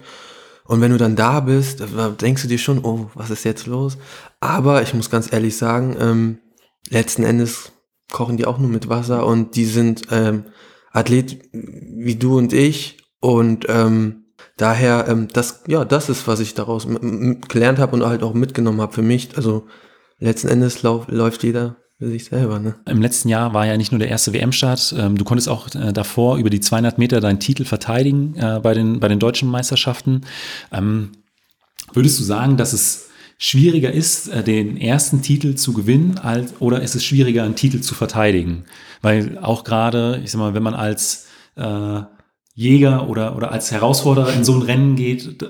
Und 0.64 0.80
wenn 0.80 0.92
du 0.92 0.98
dann 0.98 1.16
da 1.16 1.40
bist, 1.40 1.80
da 1.80 2.10
denkst 2.10 2.42
du 2.42 2.48
dir 2.48 2.58
schon, 2.58 2.84
oh, 2.84 3.10
was 3.14 3.30
ist 3.30 3.44
jetzt 3.44 3.66
los? 3.66 3.98
Aber 4.40 4.82
ich 4.82 4.94
muss 4.94 5.10
ganz 5.10 5.32
ehrlich 5.32 5.56
sagen, 5.56 5.96
ähm, 5.98 6.38
letzten 6.88 7.24
Endes 7.24 7.72
kochen 8.10 8.36
die 8.36 8.46
auch 8.46 8.58
nur 8.58 8.70
mit 8.70 8.88
Wasser 8.88 9.26
und 9.26 9.56
die 9.56 9.64
sind 9.64 10.02
ähm, 10.10 10.44
Athlet 10.92 11.48
wie 11.52 12.16
du 12.16 12.38
und 12.38 12.52
ich 12.52 13.01
und 13.22 13.66
ähm, 13.68 14.24
daher 14.58 15.06
ähm, 15.08 15.28
das 15.32 15.62
ja 15.66 15.84
das 15.86 16.10
ist 16.10 16.26
was 16.26 16.40
ich 16.40 16.54
daraus 16.54 16.86
gelernt 17.48 17.78
habe 17.78 17.96
und 17.96 18.04
halt 18.04 18.22
auch 18.22 18.34
mitgenommen 18.34 18.80
habe 18.80 18.92
für 18.92 19.02
mich 19.02 19.36
also 19.36 19.66
letzten 20.18 20.48
Endes 20.48 20.82
lauf, 20.82 21.06
läuft 21.08 21.42
jeder 21.42 21.76
für 21.98 22.08
sich 22.08 22.24
selber 22.24 22.58
ne 22.58 22.74
Im 22.86 23.00
letzten 23.00 23.28
Jahr 23.28 23.54
war 23.54 23.64
ja 23.64 23.76
nicht 23.76 23.92
nur 23.92 24.00
der 24.00 24.08
erste 24.08 24.32
WM-Start, 24.32 24.94
ähm, 24.98 25.16
du 25.16 25.24
konntest 25.24 25.48
auch 25.48 25.72
äh, 25.74 25.92
davor 25.92 26.36
über 26.36 26.50
die 26.50 26.60
200 26.60 26.98
Meter 26.98 27.20
deinen 27.20 27.38
Titel 27.38 27.64
verteidigen 27.64 28.34
äh, 28.36 28.60
bei, 28.60 28.74
den, 28.74 28.98
bei 28.98 29.08
den 29.08 29.20
deutschen 29.20 29.48
Meisterschaften. 29.48 30.22
Ähm, 30.72 31.12
würdest 31.92 32.18
du 32.18 32.24
sagen, 32.24 32.56
dass 32.56 32.72
es 32.72 33.08
schwieriger 33.38 33.92
ist, 33.92 34.28
äh, 34.28 34.42
den 34.42 34.76
ersten 34.76 35.22
Titel 35.22 35.54
zu 35.54 35.72
gewinnen, 35.72 36.18
als, 36.18 36.60
oder 36.60 36.82
ist 36.82 36.96
es 36.96 37.04
schwieriger, 37.04 37.44
einen 37.44 37.56
Titel 37.56 37.80
zu 37.80 37.94
verteidigen? 37.94 38.64
Weil 39.00 39.38
auch 39.38 39.62
gerade, 39.62 40.20
ich 40.24 40.32
sag 40.32 40.38
mal, 40.38 40.54
wenn 40.54 40.62
man 40.62 40.74
als 40.74 41.26
äh, 41.54 42.00
Jäger 42.54 43.08
oder, 43.08 43.36
oder 43.36 43.52
als 43.52 43.70
Herausforderer 43.70 44.32
in 44.32 44.44
so 44.44 44.54
ein 44.54 44.62
Rennen 44.62 44.96
geht, 44.96 45.42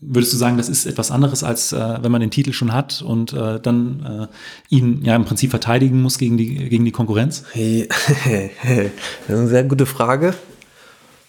würdest 0.00 0.32
du 0.32 0.36
sagen, 0.36 0.56
das 0.56 0.68
ist 0.68 0.86
etwas 0.86 1.10
anderes, 1.10 1.42
als 1.42 1.72
äh, 1.72 1.98
wenn 2.02 2.12
man 2.12 2.20
den 2.20 2.30
Titel 2.30 2.52
schon 2.52 2.72
hat 2.72 3.02
und 3.02 3.32
äh, 3.32 3.60
dann 3.60 4.28
äh, 4.70 4.74
ihn 4.74 5.02
ja 5.04 5.16
im 5.16 5.24
Prinzip 5.24 5.50
verteidigen 5.50 6.02
muss 6.02 6.18
gegen 6.18 6.36
die, 6.36 6.68
gegen 6.68 6.84
die 6.84 6.92
Konkurrenz? 6.92 7.44
Hey, 7.52 7.88
das 7.88 9.28
ist 9.28 9.34
eine 9.34 9.48
sehr 9.48 9.64
gute 9.64 9.86
Frage. 9.86 10.34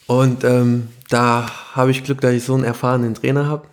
Und 0.07 0.43
ähm, 0.43 0.87
da 1.09 1.51
habe 1.73 1.91
ich 1.91 2.03
Glück, 2.03 2.21
dass 2.21 2.33
ich 2.33 2.43
so 2.43 2.55
einen 2.55 2.63
erfahrenen 2.63 3.13
Trainer 3.13 3.47
habe, 3.47 3.67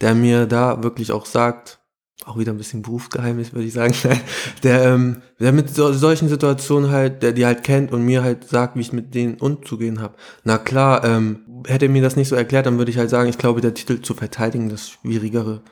der 0.00 0.14
mir 0.14 0.46
da 0.46 0.82
wirklich 0.82 1.12
auch 1.12 1.26
sagt, 1.26 1.77
auch 2.24 2.36
wieder 2.38 2.52
ein 2.52 2.58
bisschen 2.58 2.82
Berufsgeheimnis, 2.82 3.52
würde 3.54 3.66
ich 3.66 3.72
sagen, 3.72 3.94
der, 4.62 4.82
ähm, 4.84 5.22
der 5.40 5.52
mit 5.52 5.74
so, 5.74 5.92
solchen 5.92 6.28
Situationen 6.28 6.90
halt, 6.90 7.22
der 7.22 7.32
die 7.32 7.46
halt 7.46 7.64
kennt 7.64 7.92
und 7.92 8.04
mir 8.04 8.22
halt 8.22 8.48
sagt, 8.48 8.76
wie 8.76 8.80
ich 8.80 8.92
mit 8.92 9.14
denen 9.14 9.36
umzugehen 9.36 10.00
habe. 10.00 10.14
Na 10.44 10.58
klar, 10.58 11.04
ähm, 11.04 11.40
hätte 11.66 11.86
er 11.86 11.90
mir 11.90 12.02
das 12.02 12.16
nicht 12.16 12.28
so 12.28 12.36
erklärt, 12.36 12.66
dann 12.66 12.78
würde 12.78 12.90
ich 12.90 12.98
halt 12.98 13.10
sagen, 13.10 13.28
ich 13.30 13.38
glaube, 13.38 13.60
der 13.60 13.74
Titel 13.74 14.00
zu 14.02 14.14
verteidigen, 14.14 14.68
das 14.68 14.90
Schwierigere, 14.90 15.62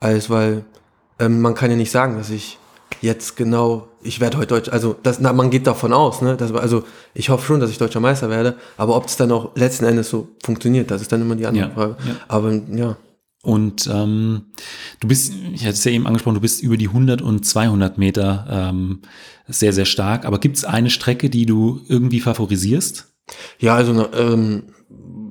als 0.00 0.30
weil 0.30 0.64
ähm, 1.18 1.40
man 1.40 1.54
kann 1.54 1.70
ja 1.70 1.76
nicht 1.76 1.90
sagen, 1.90 2.16
dass 2.16 2.30
ich 2.30 2.58
jetzt 3.00 3.36
genau, 3.36 3.88
ich 4.02 4.18
werde 4.20 4.38
heute 4.38 4.54
Deutsch, 4.54 4.68
also 4.70 4.96
das, 5.02 5.20
na, 5.20 5.32
man 5.32 5.50
geht 5.50 5.66
davon 5.66 5.92
aus, 5.92 6.22
ne? 6.22 6.36
Dass, 6.36 6.52
also 6.52 6.84
ich 7.14 7.28
hoffe 7.28 7.44
schon, 7.44 7.60
dass 7.60 7.70
ich 7.70 7.78
deutscher 7.78 8.00
Meister 8.00 8.30
werde, 8.30 8.56
aber 8.76 8.96
ob 8.96 9.06
es 9.06 9.16
dann 9.16 9.30
auch 9.30 9.54
letzten 9.56 9.84
Endes 9.84 10.08
so 10.08 10.28
funktioniert, 10.42 10.90
das 10.90 11.02
ist 11.02 11.12
dann 11.12 11.20
immer 11.20 11.36
die 11.36 11.46
andere 11.46 11.68
Ja, 11.68 11.74
Frage. 11.74 11.96
ja. 12.06 12.14
Aber 12.28 12.52
ja, 12.52 12.96
Und 13.42 13.88
ähm, 13.92 14.46
du 15.00 15.08
bist, 15.08 15.32
ich 15.52 15.62
hatte 15.62 15.74
es 15.74 15.84
ja 15.84 15.92
eben 15.92 16.06
angesprochen, 16.06 16.34
du 16.34 16.40
bist 16.40 16.62
über 16.62 16.76
die 16.76 16.88
100 16.88 17.22
und 17.22 17.44
200 17.44 17.98
Meter 17.98 18.46
ähm, 18.50 19.00
sehr, 19.46 19.72
sehr 19.72 19.84
stark. 19.84 20.24
Aber 20.24 20.38
gibt 20.38 20.56
es 20.56 20.64
eine 20.64 20.90
Strecke, 20.90 21.30
die 21.30 21.46
du 21.46 21.80
irgendwie 21.88 22.20
favorisierst? 22.20 23.08
ja, 23.58 23.74
also 23.74 23.92
na, 23.92 24.08
ähm, 24.18 24.64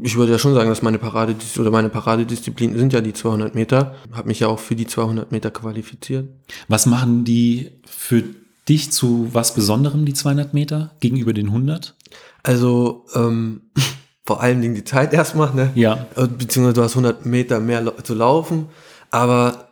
ich 0.04 0.16
würde 0.16 0.32
ja 0.32 0.40
schon 0.40 0.54
sagen, 0.54 0.70
dass 0.70 0.82
meine 0.82 1.00
Parade 1.00 1.36
oder 1.58 1.72
meine 1.72 1.90
Paradedisziplin 1.90 2.78
sind 2.78 2.94
ja 2.94 3.02
die 3.02 3.14
200 3.14 3.56
Meter. 3.56 3.96
Habe 4.12 4.28
mich 4.28 4.40
ja 4.40 4.48
auch 4.48 4.60
für 4.60 4.76
die 4.76 4.86
200 4.86 5.32
Meter 5.32 5.50
qualifiziert. 5.50 6.30
Was 6.68 6.86
machen 6.86 7.24
die 7.24 7.72
für 7.86 8.24
dich 8.70 8.92
zu 8.92 9.30
was 9.34 9.56
Besonderem, 9.56 10.06
die 10.06 10.14
200 10.14 10.54
Meter, 10.54 10.92
gegenüber 11.00 11.34
den 11.34 11.48
100? 11.48 11.96
Also 12.44 13.06
ähm, 13.16 13.62
vor 14.26 14.42
allen 14.42 14.62
Dingen 14.62 14.76
die 14.76 14.84
Zeit 14.84 15.14
erstmal, 15.14 15.54
ne? 15.56 15.72
Ja. 15.74 16.06
Äh, 16.16 16.28
Beziehungsweise 16.28 16.76
du 16.76 16.84
hast 16.84 16.92
100 16.92 17.26
Meter 17.26 17.60
mehr 17.60 17.94
zu 18.04 18.14
laufen. 18.14 18.68
Aber 19.12 19.70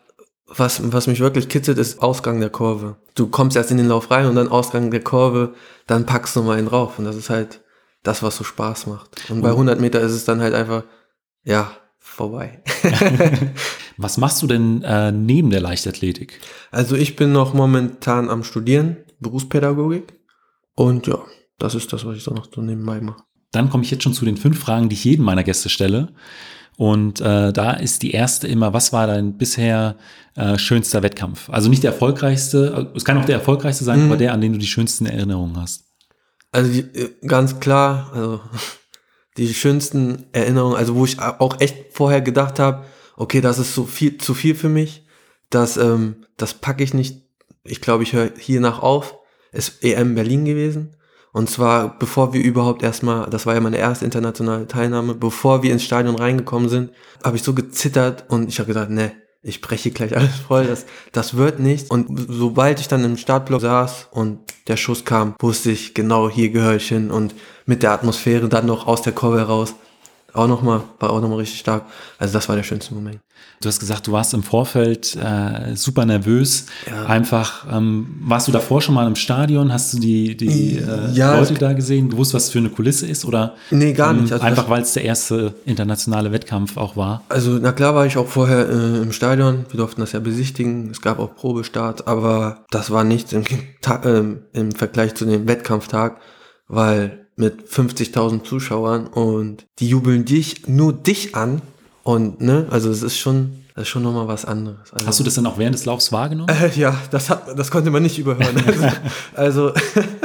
was, 0.47 0.91
was 0.91 1.07
mich 1.07 1.19
wirklich 1.19 1.49
kitzelt, 1.49 1.77
ist 1.77 2.01
Ausgang 2.01 2.39
der 2.39 2.49
Kurve. 2.49 2.97
Du 3.15 3.27
kommst 3.27 3.57
erst 3.57 3.71
in 3.71 3.77
den 3.77 3.87
Lauf 3.87 4.11
rein 4.11 4.27
und 4.27 4.35
dann 4.35 4.47
Ausgang 4.47 4.91
der 4.91 5.03
Kurve, 5.03 5.53
dann 5.87 6.05
packst 6.05 6.35
du 6.35 6.43
mal 6.43 6.57
einen 6.57 6.67
drauf. 6.67 6.99
Und 6.99 7.05
das 7.05 7.15
ist 7.15 7.29
halt 7.29 7.61
das, 8.03 8.23
was 8.23 8.37
so 8.37 8.43
Spaß 8.43 8.87
macht. 8.87 9.29
Und 9.29 9.41
bei 9.41 9.49
100 9.49 9.79
Meter 9.79 9.99
ist 10.01 10.11
es 10.11 10.25
dann 10.25 10.41
halt 10.41 10.53
einfach, 10.53 10.83
ja, 11.43 11.71
vorbei. 11.99 12.61
Was 13.97 14.17
machst 14.17 14.41
du 14.41 14.47
denn 14.47 14.83
äh, 14.83 15.11
neben 15.11 15.49
der 15.49 15.61
Leichtathletik? 15.61 16.39
Also 16.71 16.95
ich 16.95 17.15
bin 17.15 17.31
noch 17.31 17.53
momentan 17.53 18.29
am 18.29 18.43
Studieren, 18.43 18.97
Berufspädagogik. 19.19 20.13
Und 20.75 21.07
ja, 21.07 21.19
das 21.57 21.75
ist 21.75 21.91
das, 21.93 22.05
was 22.05 22.17
ich 22.17 22.23
so 22.23 22.33
noch 22.33 22.47
so 22.53 22.61
nebenbei 22.61 22.99
mache. 22.99 23.23
Dann 23.51 23.69
komme 23.69 23.83
ich 23.83 23.91
jetzt 23.91 24.03
schon 24.03 24.13
zu 24.13 24.25
den 24.25 24.35
fünf 24.35 24.59
Fragen, 24.59 24.89
die 24.89 24.95
ich 24.95 25.05
jedem 25.05 25.23
meiner 25.23 25.43
Gäste 25.43 25.69
stelle. 25.69 26.09
Und 26.77 27.21
äh, 27.21 27.53
da 27.53 27.71
ist 27.71 28.01
die 28.01 28.11
erste 28.11 28.47
immer, 28.47 28.73
was 28.73 28.91
war 28.91 29.07
dein 29.07 29.37
bisher 29.37 29.95
äh, 30.35 30.57
schönster 30.57 31.03
Wettkampf? 31.03 31.49
Also 31.49 31.69
nicht 31.69 31.83
der 31.83 31.91
erfolgreichste, 31.91 32.91
es 32.95 33.05
kann 33.05 33.17
auch 33.17 33.25
der 33.25 33.35
erfolgreichste 33.37 33.85
sein, 33.85 34.03
aber 34.03 34.17
der, 34.17 34.33
an 34.33 34.41
den 34.41 34.53
du 34.53 34.59
die 34.59 34.67
schönsten 34.67 35.05
Erinnerungen 35.05 35.59
hast. 35.59 35.85
Also 36.51 36.71
äh, 36.79 37.11
ganz 37.25 37.59
klar, 37.59 38.11
also 38.13 38.41
die 39.37 39.53
schönsten 39.53 40.25
Erinnerungen, 40.33 40.75
also 40.77 40.95
wo 40.95 41.05
ich 41.05 41.19
auch 41.19 41.61
echt 41.61 41.93
vorher 41.93 42.21
gedacht 42.21 42.59
habe, 42.59 42.85
okay, 43.15 43.39
das 43.39 43.57
ist 43.57 43.73
so 43.73 43.85
viel 43.85 44.17
zu 44.17 44.33
viel 44.33 44.55
für 44.55 44.69
mich, 44.69 45.05
das 45.49 45.77
ähm, 45.77 46.25
das 46.35 46.55
packe 46.55 46.83
ich 46.83 46.93
nicht. 46.93 47.23
Ich 47.63 47.79
glaube, 47.79 48.03
ich 48.03 48.13
höre 48.13 48.31
hier 48.37 48.59
nach 48.59 48.79
auf. 48.81 49.15
Ist 49.53 49.83
EM 49.83 50.15
Berlin 50.15 50.43
gewesen 50.43 50.95
und 51.35 51.49
zwar 51.49 51.99
bevor 51.99 52.31
wir 52.31 52.41
überhaupt 52.41 52.81
erstmal, 52.81 53.29
das 53.29 53.45
war 53.45 53.55
ja 53.55 53.59
meine 53.59 53.75
erste 53.75 54.05
internationale 54.05 54.67
Teilnahme, 54.67 55.15
bevor 55.15 55.63
wir 55.63 55.73
ins 55.73 55.83
Stadion 55.83 56.15
reingekommen 56.15 56.69
sind, 56.69 56.91
habe 57.25 57.35
ich 57.35 57.43
so 57.43 57.53
gezittert 57.53 58.23
und 58.29 58.47
ich 58.47 58.59
habe 58.59 58.69
gedacht, 58.69 58.89
ne, 58.89 59.11
ich 59.41 59.59
breche 59.59 59.91
gleich 59.91 60.15
alles 60.15 60.37
voll, 60.47 60.65
das, 60.65 60.85
das 61.11 61.35
wird 61.35 61.59
nichts. 61.59 61.89
Und 61.89 62.07
sobald 62.29 62.79
ich 62.79 62.87
dann 62.87 63.03
im 63.03 63.17
Startblock 63.17 63.59
saß 63.59 64.07
und 64.11 64.39
der 64.69 64.77
Schuss 64.77 65.03
kam, 65.03 65.35
wusste 65.39 65.71
ich, 65.71 65.93
genau 65.93 66.29
hier 66.29 66.51
gehöre 66.51 66.77
ich 66.77 66.87
hin 66.87 67.11
und 67.11 67.35
mit 67.65 67.83
der 67.83 67.91
Atmosphäre 67.91 68.47
dann 68.47 68.65
noch 68.65 68.87
aus 68.87 69.01
der 69.01 69.11
Kurve 69.11 69.39
heraus, 69.39 69.75
auch 70.35 70.47
nochmal, 70.47 70.81
war 70.99 71.09
auch 71.11 71.21
nochmal 71.21 71.39
richtig 71.39 71.59
stark. 71.59 71.83
Also 72.17 72.33
das 72.33 72.47
war 72.49 72.55
der 72.55 72.63
schönste 72.63 72.93
Moment. 72.93 73.19
Du 73.61 73.69
hast 73.69 73.79
gesagt, 73.79 74.05
du 74.07 74.11
warst 74.11 74.33
im 74.33 74.43
Vorfeld 74.43 75.15
äh, 75.15 75.75
super 75.75 76.05
nervös. 76.05 76.65
Ja. 76.89 77.05
Einfach, 77.05 77.65
ähm, 77.71 78.17
warst 78.21 78.47
du 78.47 78.51
davor 78.51 78.81
schon 78.81 78.95
mal 78.95 79.07
im 79.07 79.15
Stadion? 79.15 79.71
Hast 79.71 79.93
du 79.93 79.99
die, 79.99 80.35
die 80.35 80.77
äh, 80.77 81.11
Ja, 81.13 81.37
Leute 81.37 81.53
es- 81.53 81.59
da 81.59 81.73
gesehen, 81.73 82.09
gewusst, 82.09 82.33
was 82.33 82.49
für 82.49 82.59
eine 82.59 82.69
Kulisse 82.69 83.07
ist? 83.07 83.23
Oder 83.25 83.55
Nee, 83.71 83.93
gar 83.93 84.11
ähm, 84.11 84.21
nicht. 84.23 84.33
Also 84.33 84.43
einfach, 84.45 84.69
weil 84.69 84.81
es 84.81 84.93
der 84.93 85.05
erste 85.05 85.53
internationale 85.65 86.31
Wettkampf 86.31 86.75
auch 86.77 86.95
war? 86.97 87.23
Also, 87.29 87.51
na 87.61 87.71
klar 87.71 87.95
war 87.95 88.05
ich 88.05 88.17
auch 88.17 88.27
vorher 88.27 88.67
äh, 88.69 88.97
im 89.01 89.11
Stadion. 89.11 89.65
Wir 89.69 89.77
durften 89.77 90.01
das 90.01 90.11
ja 90.11 90.19
besichtigen. 90.19 90.89
Es 90.91 91.01
gab 91.01 91.19
auch 91.19 91.35
Probestart, 91.35 92.07
aber 92.07 92.65
das 92.71 92.91
war 92.91 93.03
nichts 93.03 93.31
im, 93.33 93.43
ähm, 94.03 94.39
im 94.53 94.71
Vergleich 94.73 95.15
zu 95.15 95.25
dem 95.25 95.47
Wettkampftag, 95.47 96.19
weil 96.67 97.24
mit 97.35 97.67
50.000 97.69 98.43
Zuschauern 98.43 99.07
und 99.07 99.65
die 99.79 99.89
jubeln 99.89 100.25
dich, 100.25 100.67
nur 100.67 100.93
dich 100.93 101.35
an 101.35 101.61
und, 102.03 102.39
ne, 102.41 102.67
also 102.69 102.89
es 102.89 103.03
ist 103.03 103.17
schon, 103.17 103.63
das 103.73 103.83
ist 103.83 103.89
schon 103.89 104.03
nochmal 104.03 104.27
was 104.27 104.45
anderes. 104.45 104.93
Also, 104.93 105.07
Hast 105.07 105.19
du 105.19 105.23
das 105.23 105.33
dann 105.35 105.45
auch 105.47 105.57
während 105.57 105.75
des 105.75 105.85
Laufs 105.85 106.11
wahrgenommen? 106.11 106.49
äh, 106.49 106.69
ja, 106.79 106.97
das 107.11 107.29
hat, 107.29 107.57
das 107.57 107.71
konnte 107.71 107.91
man 107.91 108.03
nicht 108.03 108.17
überhören. 108.17 108.55
Also, 109.35 109.69
also 109.69 109.73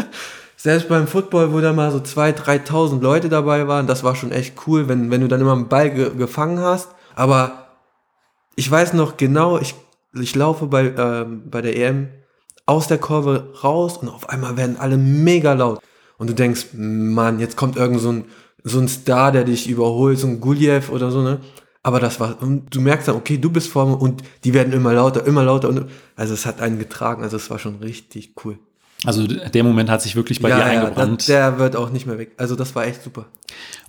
selbst 0.56 0.88
beim 0.88 1.06
Football, 1.06 1.52
wo 1.52 1.60
da 1.60 1.72
mal 1.72 1.90
so 1.90 1.98
2.000, 1.98 2.66
3.000 2.66 3.00
Leute 3.00 3.28
dabei 3.28 3.66
waren, 3.66 3.86
das 3.86 4.04
war 4.04 4.14
schon 4.14 4.30
echt 4.30 4.54
cool, 4.66 4.88
wenn, 4.88 5.10
wenn 5.10 5.22
du 5.22 5.28
dann 5.28 5.40
immer 5.40 5.54
einen 5.54 5.68
Ball 5.68 5.90
ge 5.90 6.14
gefangen 6.16 6.60
hast 6.60 6.90
Aber 7.16 7.66
ich 8.56 8.70
weiß 8.70 8.92
noch 8.92 9.16
genau, 9.16 9.58
ich, 9.58 9.74
ich 10.14 10.34
laufe 10.36 10.66
bei, 10.66 10.94
ähm, 10.96 11.44
bei 11.50 11.62
der 11.62 11.76
EM 11.76 12.10
aus 12.66 12.86
der 12.88 12.98
Kurve 12.98 13.54
raus 13.64 13.96
und 13.96 14.08
auf 14.10 14.28
einmal 14.28 14.56
werden 14.56 14.76
alle 14.78 14.96
mega 14.98 15.54
laut. 15.54 15.80
Und 16.20 16.28
du 16.28 16.34
denkst, 16.34 16.66
Mann, 16.74 17.40
jetzt 17.40 17.56
kommt 17.56 17.76
irgend 17.76 17.98
so 17.98 18.12
ein, 18.12 18.24
so 18.62 18.78
ein 18.78 18.88
Star, 18.88 19.32
der 19.32 19.44
dich 19.44 19.70
überholt, 19.70 20.18
so 20.18 20.26
ein 20.26 20.38
Guliev 20.38 20.90
oder 20.90 21.10
so, 21.10 21.22
ne? 21.22 21.40
Aber 21.82 21.98
das 21.98 22.20
war, 22.20 22.42
und 22.42 22.74
du 22.74 22.82
merkst 22.82 23.08
dann, 23.08 23.16
okay, 23.16 23.38
du 23.38 23.50
bist 23.50 23.68
vor 23.68 23.86
mir 23.86 23.96
und 23.96 24.22
die 24.44 24.52
werden 24.52 24.74
immer 24.74 24.92
lauter, 24.92 25.26
immer 25.26 25.44
lauter. 25.44 25.70
Und, 25.70 25.86
also 26.16 26.34
es 26.34 26.44
hat 26.44 26.60
einen 26.60 26.78
getragen, 26.78 27.22
also 27.22 27.38
es 27.38 27.48
war 27.48 27.58
schon 27.58 27.76
richtig 27.76 28.34
cool. 28.44 28.58
Also 29.06 29.26
der 29.26 29.64
Moment 29.64 29.88
hat 29.88 30.02
sich 30.02 30.14
wirklich 30.14 30.42
bei 30.42 30.50
dir 30.50 30.62
eingebrannt. 30.62 31.26
Ja, 31.26 31.52
der 31.52 31.58
wird 31.58 31.74
auch 31.74 31.88
nicht 31.88 32.04
mehr 32.04 32.18
weg. 32.18 32.32
Also 32.36 32.54
das 32.54 32.74
war 32.74 32.86
echt 32.86 33.02
super. 33.02 33.24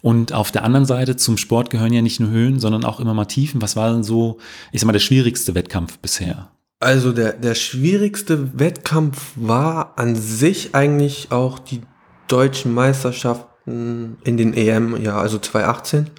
Und 0.02 0.32
auf 0.32 0.54
der 0.54 0.64
anderen 0.64 0.86
Seite 0.86 1.18
zum 1.18 1.36
Sport 1.36 1.70
gehören 1.70 1.92
ja 1.92 2.02
nicht 2.02 2.22
nur 2.22 2.30
Höhen, 2.30 2.62
sondern 2.62 2.86
auch 2.86 3.02
immer 3.02 3.14
mal 3.14 3.26
Tiefen. 3.26 3.62
Was 3.62 3.76
war 3.76 3.92
denn 3.92 4.04
so, 4.04 4.38
ich 4.72 4.80
sag 4.80 4.88
mal, 4.88 4.94
der 4.94 5.00
schwierigste 5.00 5.54
Wettkampf 5.54 6.00
bisher? 6.00 6.50
Also 6.80 7.12
der, 7.12 7.34
der 7.34 7.56
schwierigste 7.56 8.58
Wettkampf 8.58 9.34
war 9.36 10.00
an 10.00 10.16
sich 10.16 10.74
eigentlich 10.76 11.34
auch 11.34 11.60
die 11.60 11.82
deutschen 12.32 12.74
Meisterschaften 12.74 14.18
in 14.24 14.38
den 14.38 14.54
EM, 14.54 15.02
ja, 15.02 15.18
also 15.18 15.38
2018 15.38 16.10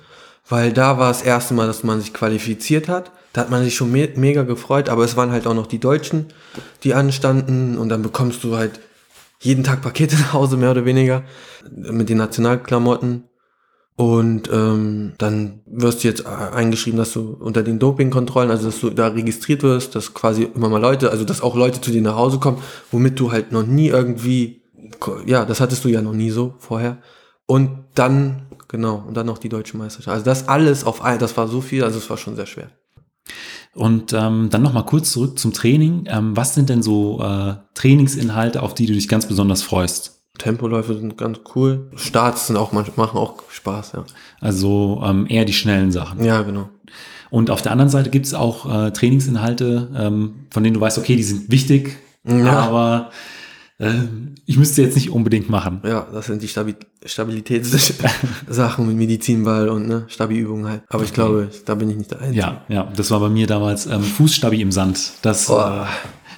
weil 0.49 0.73
da 0.73 0.99
war 0.99 1.09
das 1.09 1.23
erste 1.23 1.55
Mal, 1.55 1.67
dass 1.67 1.83
man 1.83 2.01
sich 2.01 2.13
qualifiziert 2.13 2.89
hat. 2.89 3.13
Da 3.33 3.43
hat 3.43 3.51
man 3.51 3.65
sich 3.65 3.75
schon 3.75 3.91
me 3.91 4.11
mega 4.17 4.43
gefreut, 4.43 4.89
aber 4.89 5.05
es 5.05 5.17
waren 5.17 5.31
halt 5.31 5.47
auch 5.47 5.55
noch 5.55 5.67
die 5.67 5.79
Deutschen, 5.79 6.27
die 6.85 6.95
anstanden 6.95 7.79
und 7.79 7.89
dann 7.89 8.03
bekommst 8.03 8.45
du 8.45 8.57
halt 8.57 8.81
jeden 9.41 9.65
Tag 9.65 9.83
Pakete 9.83 10.17
nach 10.21 10.33
Hause, 10.33 10.57
mehr 10.57 10.73
oder 10.73 10.85
weniger, 10.85 11.23
mit 11.71 12.09
den 12.09 12.19
Nationalklamotten. 12.19 13.25
Und 13.95 14.51
ähm, 14.53 15.13
dann 15.19 15.61
wirst 15.67 16.03
du 16.03 16.09
jetzt 16.09 16.27
eingeschrieben, 16.27 16.99
dass 16.99 17.13
du 17.13 17.37
unter 17.39 17.63
den 17.63 17.79
Dopingkontrollen, 17.79 18.51
also 18.51 18.67
dass 18.67 18.81
du 18.81 18.91
da 18.91 19.09
registriert 19.09 19.63
wirst, 19.63 19.95
dass 19.95 20.15
quasi 20.15 20.45
immer 20.55 20.69
mal 20.69 20.81
Leute, 20.81 21.11
also 21.11 21.25
dass 21.25 21.43
auch 21.43 21.55
Leute 21.55 21.81
zu 21.81 21.91
dir 21.91 22.03
nach 22.03 22.17
Hause 22.17 22.39
kommen, 22.39 22.59
womit 22.91 23.21
du 23.21 23.33
halt 23.33 23.53
noch 23.53 23.65
nie 23.65 23.89
irgendwie, 23.89 24.62
ja, 25.27 25.45
das 25.45 25.61
hattest 25.61 25.85
du 25.85 25.89
ja 25.89 26.03
noch 26.03 26.15
nie 26.15 26.31
so 26.31 26.55
vorher. 26.59 26.99
Und 27.47 27.85
dann 27.95 28.47
Genau, 28.73 29.05
und 29.07 29.15
dann 29.15 29.27
noch 29.27 29.37
die 29.37 29.51
deutsche 29.51 29.77
Meisterschaft. 29.77 30.09
Also 30.09 30.25
das 30.25 30.49
alles 30.49 30.85
auf 30.85 31.03
ein, 31.03 31.19
das 31.19 31.37
war 31.37 31.47
so 31.47 31.61
viel, 31.61 31.85
also 31.85 31.99
es 31.99 32.09
war 32.09 32.17
schon 32.17 32.37
sehr 32.37 32.47
schwer. 32.47 32.71
Und 33.75 34.15
ähm, 34.15 34.49
dann 34.51 34.63
nochmal 34.63 34.87
kurz 34.87 35.13
zurück 35.13 35.39
zum 35.39 35.53
Training. 35.53 36.05
Ähm, 36.07 36.35
was 36.39 36.55
sind 36.55 36.71
denn 36.71 36.83
so 36.83 37.21
äh, 37.23 37.55
Trainingsinhalte, 37.75 38.63
auf 38.63 38.73
die 38.73 38.87
du 38.87 38.95
dich 38.95 39.09
ganz 39.09 39.29
besonders 39.29 39.63
freust? 39.63 40.23
Tempoläufe 40.39 40.95
sind 40.95 41.19
ganz 41.19 41.41
cool. 41.55 41.91
Starts 41.97 42.47
sind 42.47 42.57
auch 42.57 42.73
machen 42.73 43.19
auch 43.19 43.43
Spaß, 43.51 43.93
ja. 43.93 44.05
Also 44.41 45.03
ähm, 45.05 45.27
eher 45.29 45.45
die 45.45 45.53
schnellen 45.53 45.93
Sachen. 45.93 46.25
Ja, 46.25 46.41
genau. 46.41 46.71
Und 47.29 47.51
auf 47.51 47.61
der 47.61 47.73
anderen 47.73 47.91
Seite 47.91 48.09
gibt 48.09 48.25
es 48.25 48.33
auch 48.33 48.87
äh, 48.87 48.91
Trainingsinhalte, 48.91 49.91
ähm, 49.95 50.47
von 50.51 50.65
denen 50.65 50.73
du 50.73 50.81
weißt, 50.81 50.97
okay, 50.97 51.17
die 51.17 51.23
sind 51.23 51.51
wichtig, 51.51 51.99
ja. 52.25 52.59
aber 52.59 53.11
ich 54.47 54.57
müsste 54.57 54.83
jetzt 54.83 54.95
nicht 54.95 55.11
unbedingt 55.11 55.49
machen. 55.51 55.81
Ja, 55.85 56.07
das 56.13 56.27
sind 56.27 56.43
die 56.43 56.49
Stabi 56.49 56.75
Stabilitätssachen 57.05 58.87
mit 58.87 58.97
Medizinball 58.97 59.69
und 59.69 59.89
ne, 59.89 60.05
Stabi-Übungen 60.09 60.69
halt. 60.69 60.83
Aber 60.89 60.99
okay. 60.99 61.05
ich 61.07 61.13
glaube, 61.13 61.51
da 61.65 61.75
bin 61.75 61.91
ich 61.91 61.97
nicht 61.97 62.11
der 62.11 62.21
Einzige. 62.21 62.39
Ja, 62.39 62.65
ja, 62.69 62.93
das 62.97 63.11
war 63.11 63.19
bei 63.21 63.29
mir 63.29 63.47
damals 63.47 63.87
ähm, 63.87 64.03
Fußstabi 64.03 64.61
im 64.61 64.71
Sand. 64.71 65.13
Das, 65.23 65.49
äh, 65.49 65.53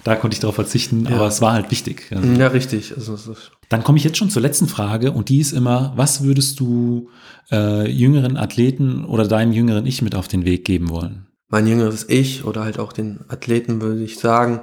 da 0.05 0.17
konnte 0.17 0.35
ich 0.35 0.41
darauf 0.41 0.55
verzichten, 0.55 1.07
ja. 1.07 1.17
aber 1.17 1.27
es 1.27 1.43
war 1.43 1.53
halt 1.53 1.71
wichtig. 1.71 2.07
Also, 2.15 2.27
ja, 2.29 2.47
richtig. 2.49 2.95
Also, 2.97 3.17
dann 3.69 3.85
komme 3.85 3.99
ich 3.99 4.05
jetzt 4.05 4.17
schon 4.17 4.31
zur 4.31 4.43
letzten 4.43 4.69
Frage 4.69 5.13
und 5.13 5.29
die 5.29 5.41
ist 5.41 5.53
immer, 5.53 5.93
was 5.97 6.23
würdest 6.23 6.61
du 6.61 7.11
äh, 7.51 7.91
jüngeren 7.91 8.37
Athleten 8.37 9.05
oder 9.05 9.27
deinem 9.27 9.53
jüngeren 9.53 9.87
Ich 9.87 10.01
mit 10.01 10.15
auf 10.15 10.29
den 10.29 10.45
Weg 10.45 10.65
geben 10.65 10.89
wollen? 10.91 11.27
Mein 11.49 11.67
jüngeres 11.67 12.09
Ich 12.09 12.45
oder 12.45 12.65
halt 12.65 12.79
auch 12.79 12.93
den 12.93 13.21
Athleten 13.29 13.81
würde 13.83 14.03
ich 14.03 14.19
sagen, 14.19 14.61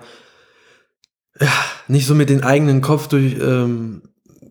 ja, 1.41 1.51
nicht 1.87 2.07
so 2.07 2.15
mit 2.15 2.29
den 2.29 2.43
eigenen 2.43 2.81
Kopf 2.81 3.07
durch, 3.07 3.35
ähm, 3.41 4.03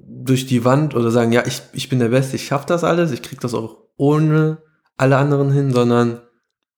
durch 0.07 0.47
die 0.47 0.65
Wand 0.65 0.95
oder 0.95 1.11
sagen, 1.11 1.33
ja, 1.33 1.45
ich, 1.47 1.63
ich 1.73 1.89
bin 1.89 1.99
der 1.99 2.09
Beste, 2.09 2.37
ich 2.37 2.47
schaffe 2.47 2.67
das 2.67 2.85
alles, 2.85 3.13
ich 3.13 3.23
krieg 3.23 3.41
das 3.41 3.55
auch 3.55 3.79
ohne 3.97 4.59
alle 4.97 5.17
anderen 5.17 5.51
hin, 5.51 5.73
sondern 5.73 6.21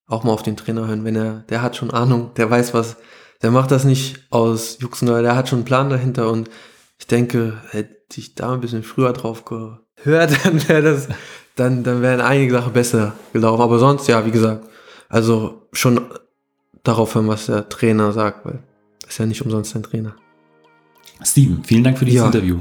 auch 0.07 0.23
mal 0.23 0.31
auf 0.31 0.43
den 0.43 0.57
Trainer 0.57 0.87
hören, 0.87 1.03
wenn 1.03 1.15
er, 1.15 1.43
der 1.49 1.61
hat 1.61 1.75
schon 1.75 1.91
Ahnung, 1.91 2.31
der 2.35 2.49
weiß 2.49 2.73
was, 2.73 2.97
der 3.41 3.51
macht 3.51 3.71
das 3.71 3.83
nicht 3.83 4.27
aus 4.29 4.77
Juxen, 4.79 5.07
der 5.07 5.35
hat 5.35 5.49
schon 5.49 5.59
einen 5.59 5.65
Plan 5.65 5.89
dahinter 5.89 6.31
und 6.31 6.49
ich 6.99 7.07
denke, 7.07 7.57
hätte 7.71 7.97
ich 8.15 8.35
da 8.35 8.53
ein 8.53 8.61
bisschen 8.61 8.83
früher 8.83 9.11
drauf 9.13 9.43
gehört, 9.45 9.81
dann 10.45 10.67
wäre 10.69 10.81
das, 10.81 11.09
dann, 11.55 11.83
dann 11.83 12.01
wären 12.01 12.21
einige 12.21 12.53
Sachen 12.53 12.73
besser 12.73 13.13
gelaufen. 13.33 13.61
Aber 13.61 13.79
sonst, 13.79 14.07
ja, 14.07 14.25
wie 14.25 14.31
gesagt, 14.31 14.65
also 15.09 15.67
schon 15.73 16.01
darauf 16.83 17.15
hören, 17.15 17.27
was 17.27 17.47
der 17.47 17.69
Trainer 17.69 18.11
sagt, 18.11 18.45
weil 18.45 18.63
ist 19.13 19.19
ja 19.19 19.25
nicht 19.27 19.43
umsonst 19.43 19.75
ein 19.75 19.83
Trainer. 19.83 20.15
Steven, 21.23 21.63
vielen 21.63 21.83
Dank 21.83 21.99
für 21.99 22.05
dieses 22.05 22.21
ja. 22.21 22.25
Interview. 22.25 22.59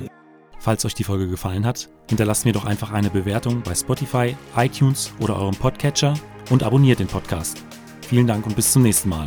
Falls 0.58 0.84
euch 0.84 0.94
die 0.94 1.02
Folge 1.02 1.26
gefallen 1.26 1.66
hat, 1.66 1.88
hinterlasst 2.08 2.44
mir 2.44 2.52
doch 2.52 2.66
einfach 2.66 2.92
eine 2.92 3.10
Bewertung 3.10 3.62
bei 3.62 3.74
Spotify, 3.74 4.36
iTunes 4.56 5.12
oder 5.18 5.36
eurem 5.36 5.56
Podcatcher 5.56 6.14
und 6.50 6.62
abonniert 6.62 7.00
den 7.00 7.08
Podcast. 7.08 7.62
Vielen 8.06 8.26
Dank 8.26 8.46
und 8.46 8.54
bis 8.54 8.70
zum 8.70 8.82
nächsten 8.82 9.08
Mal. 9.08 9.26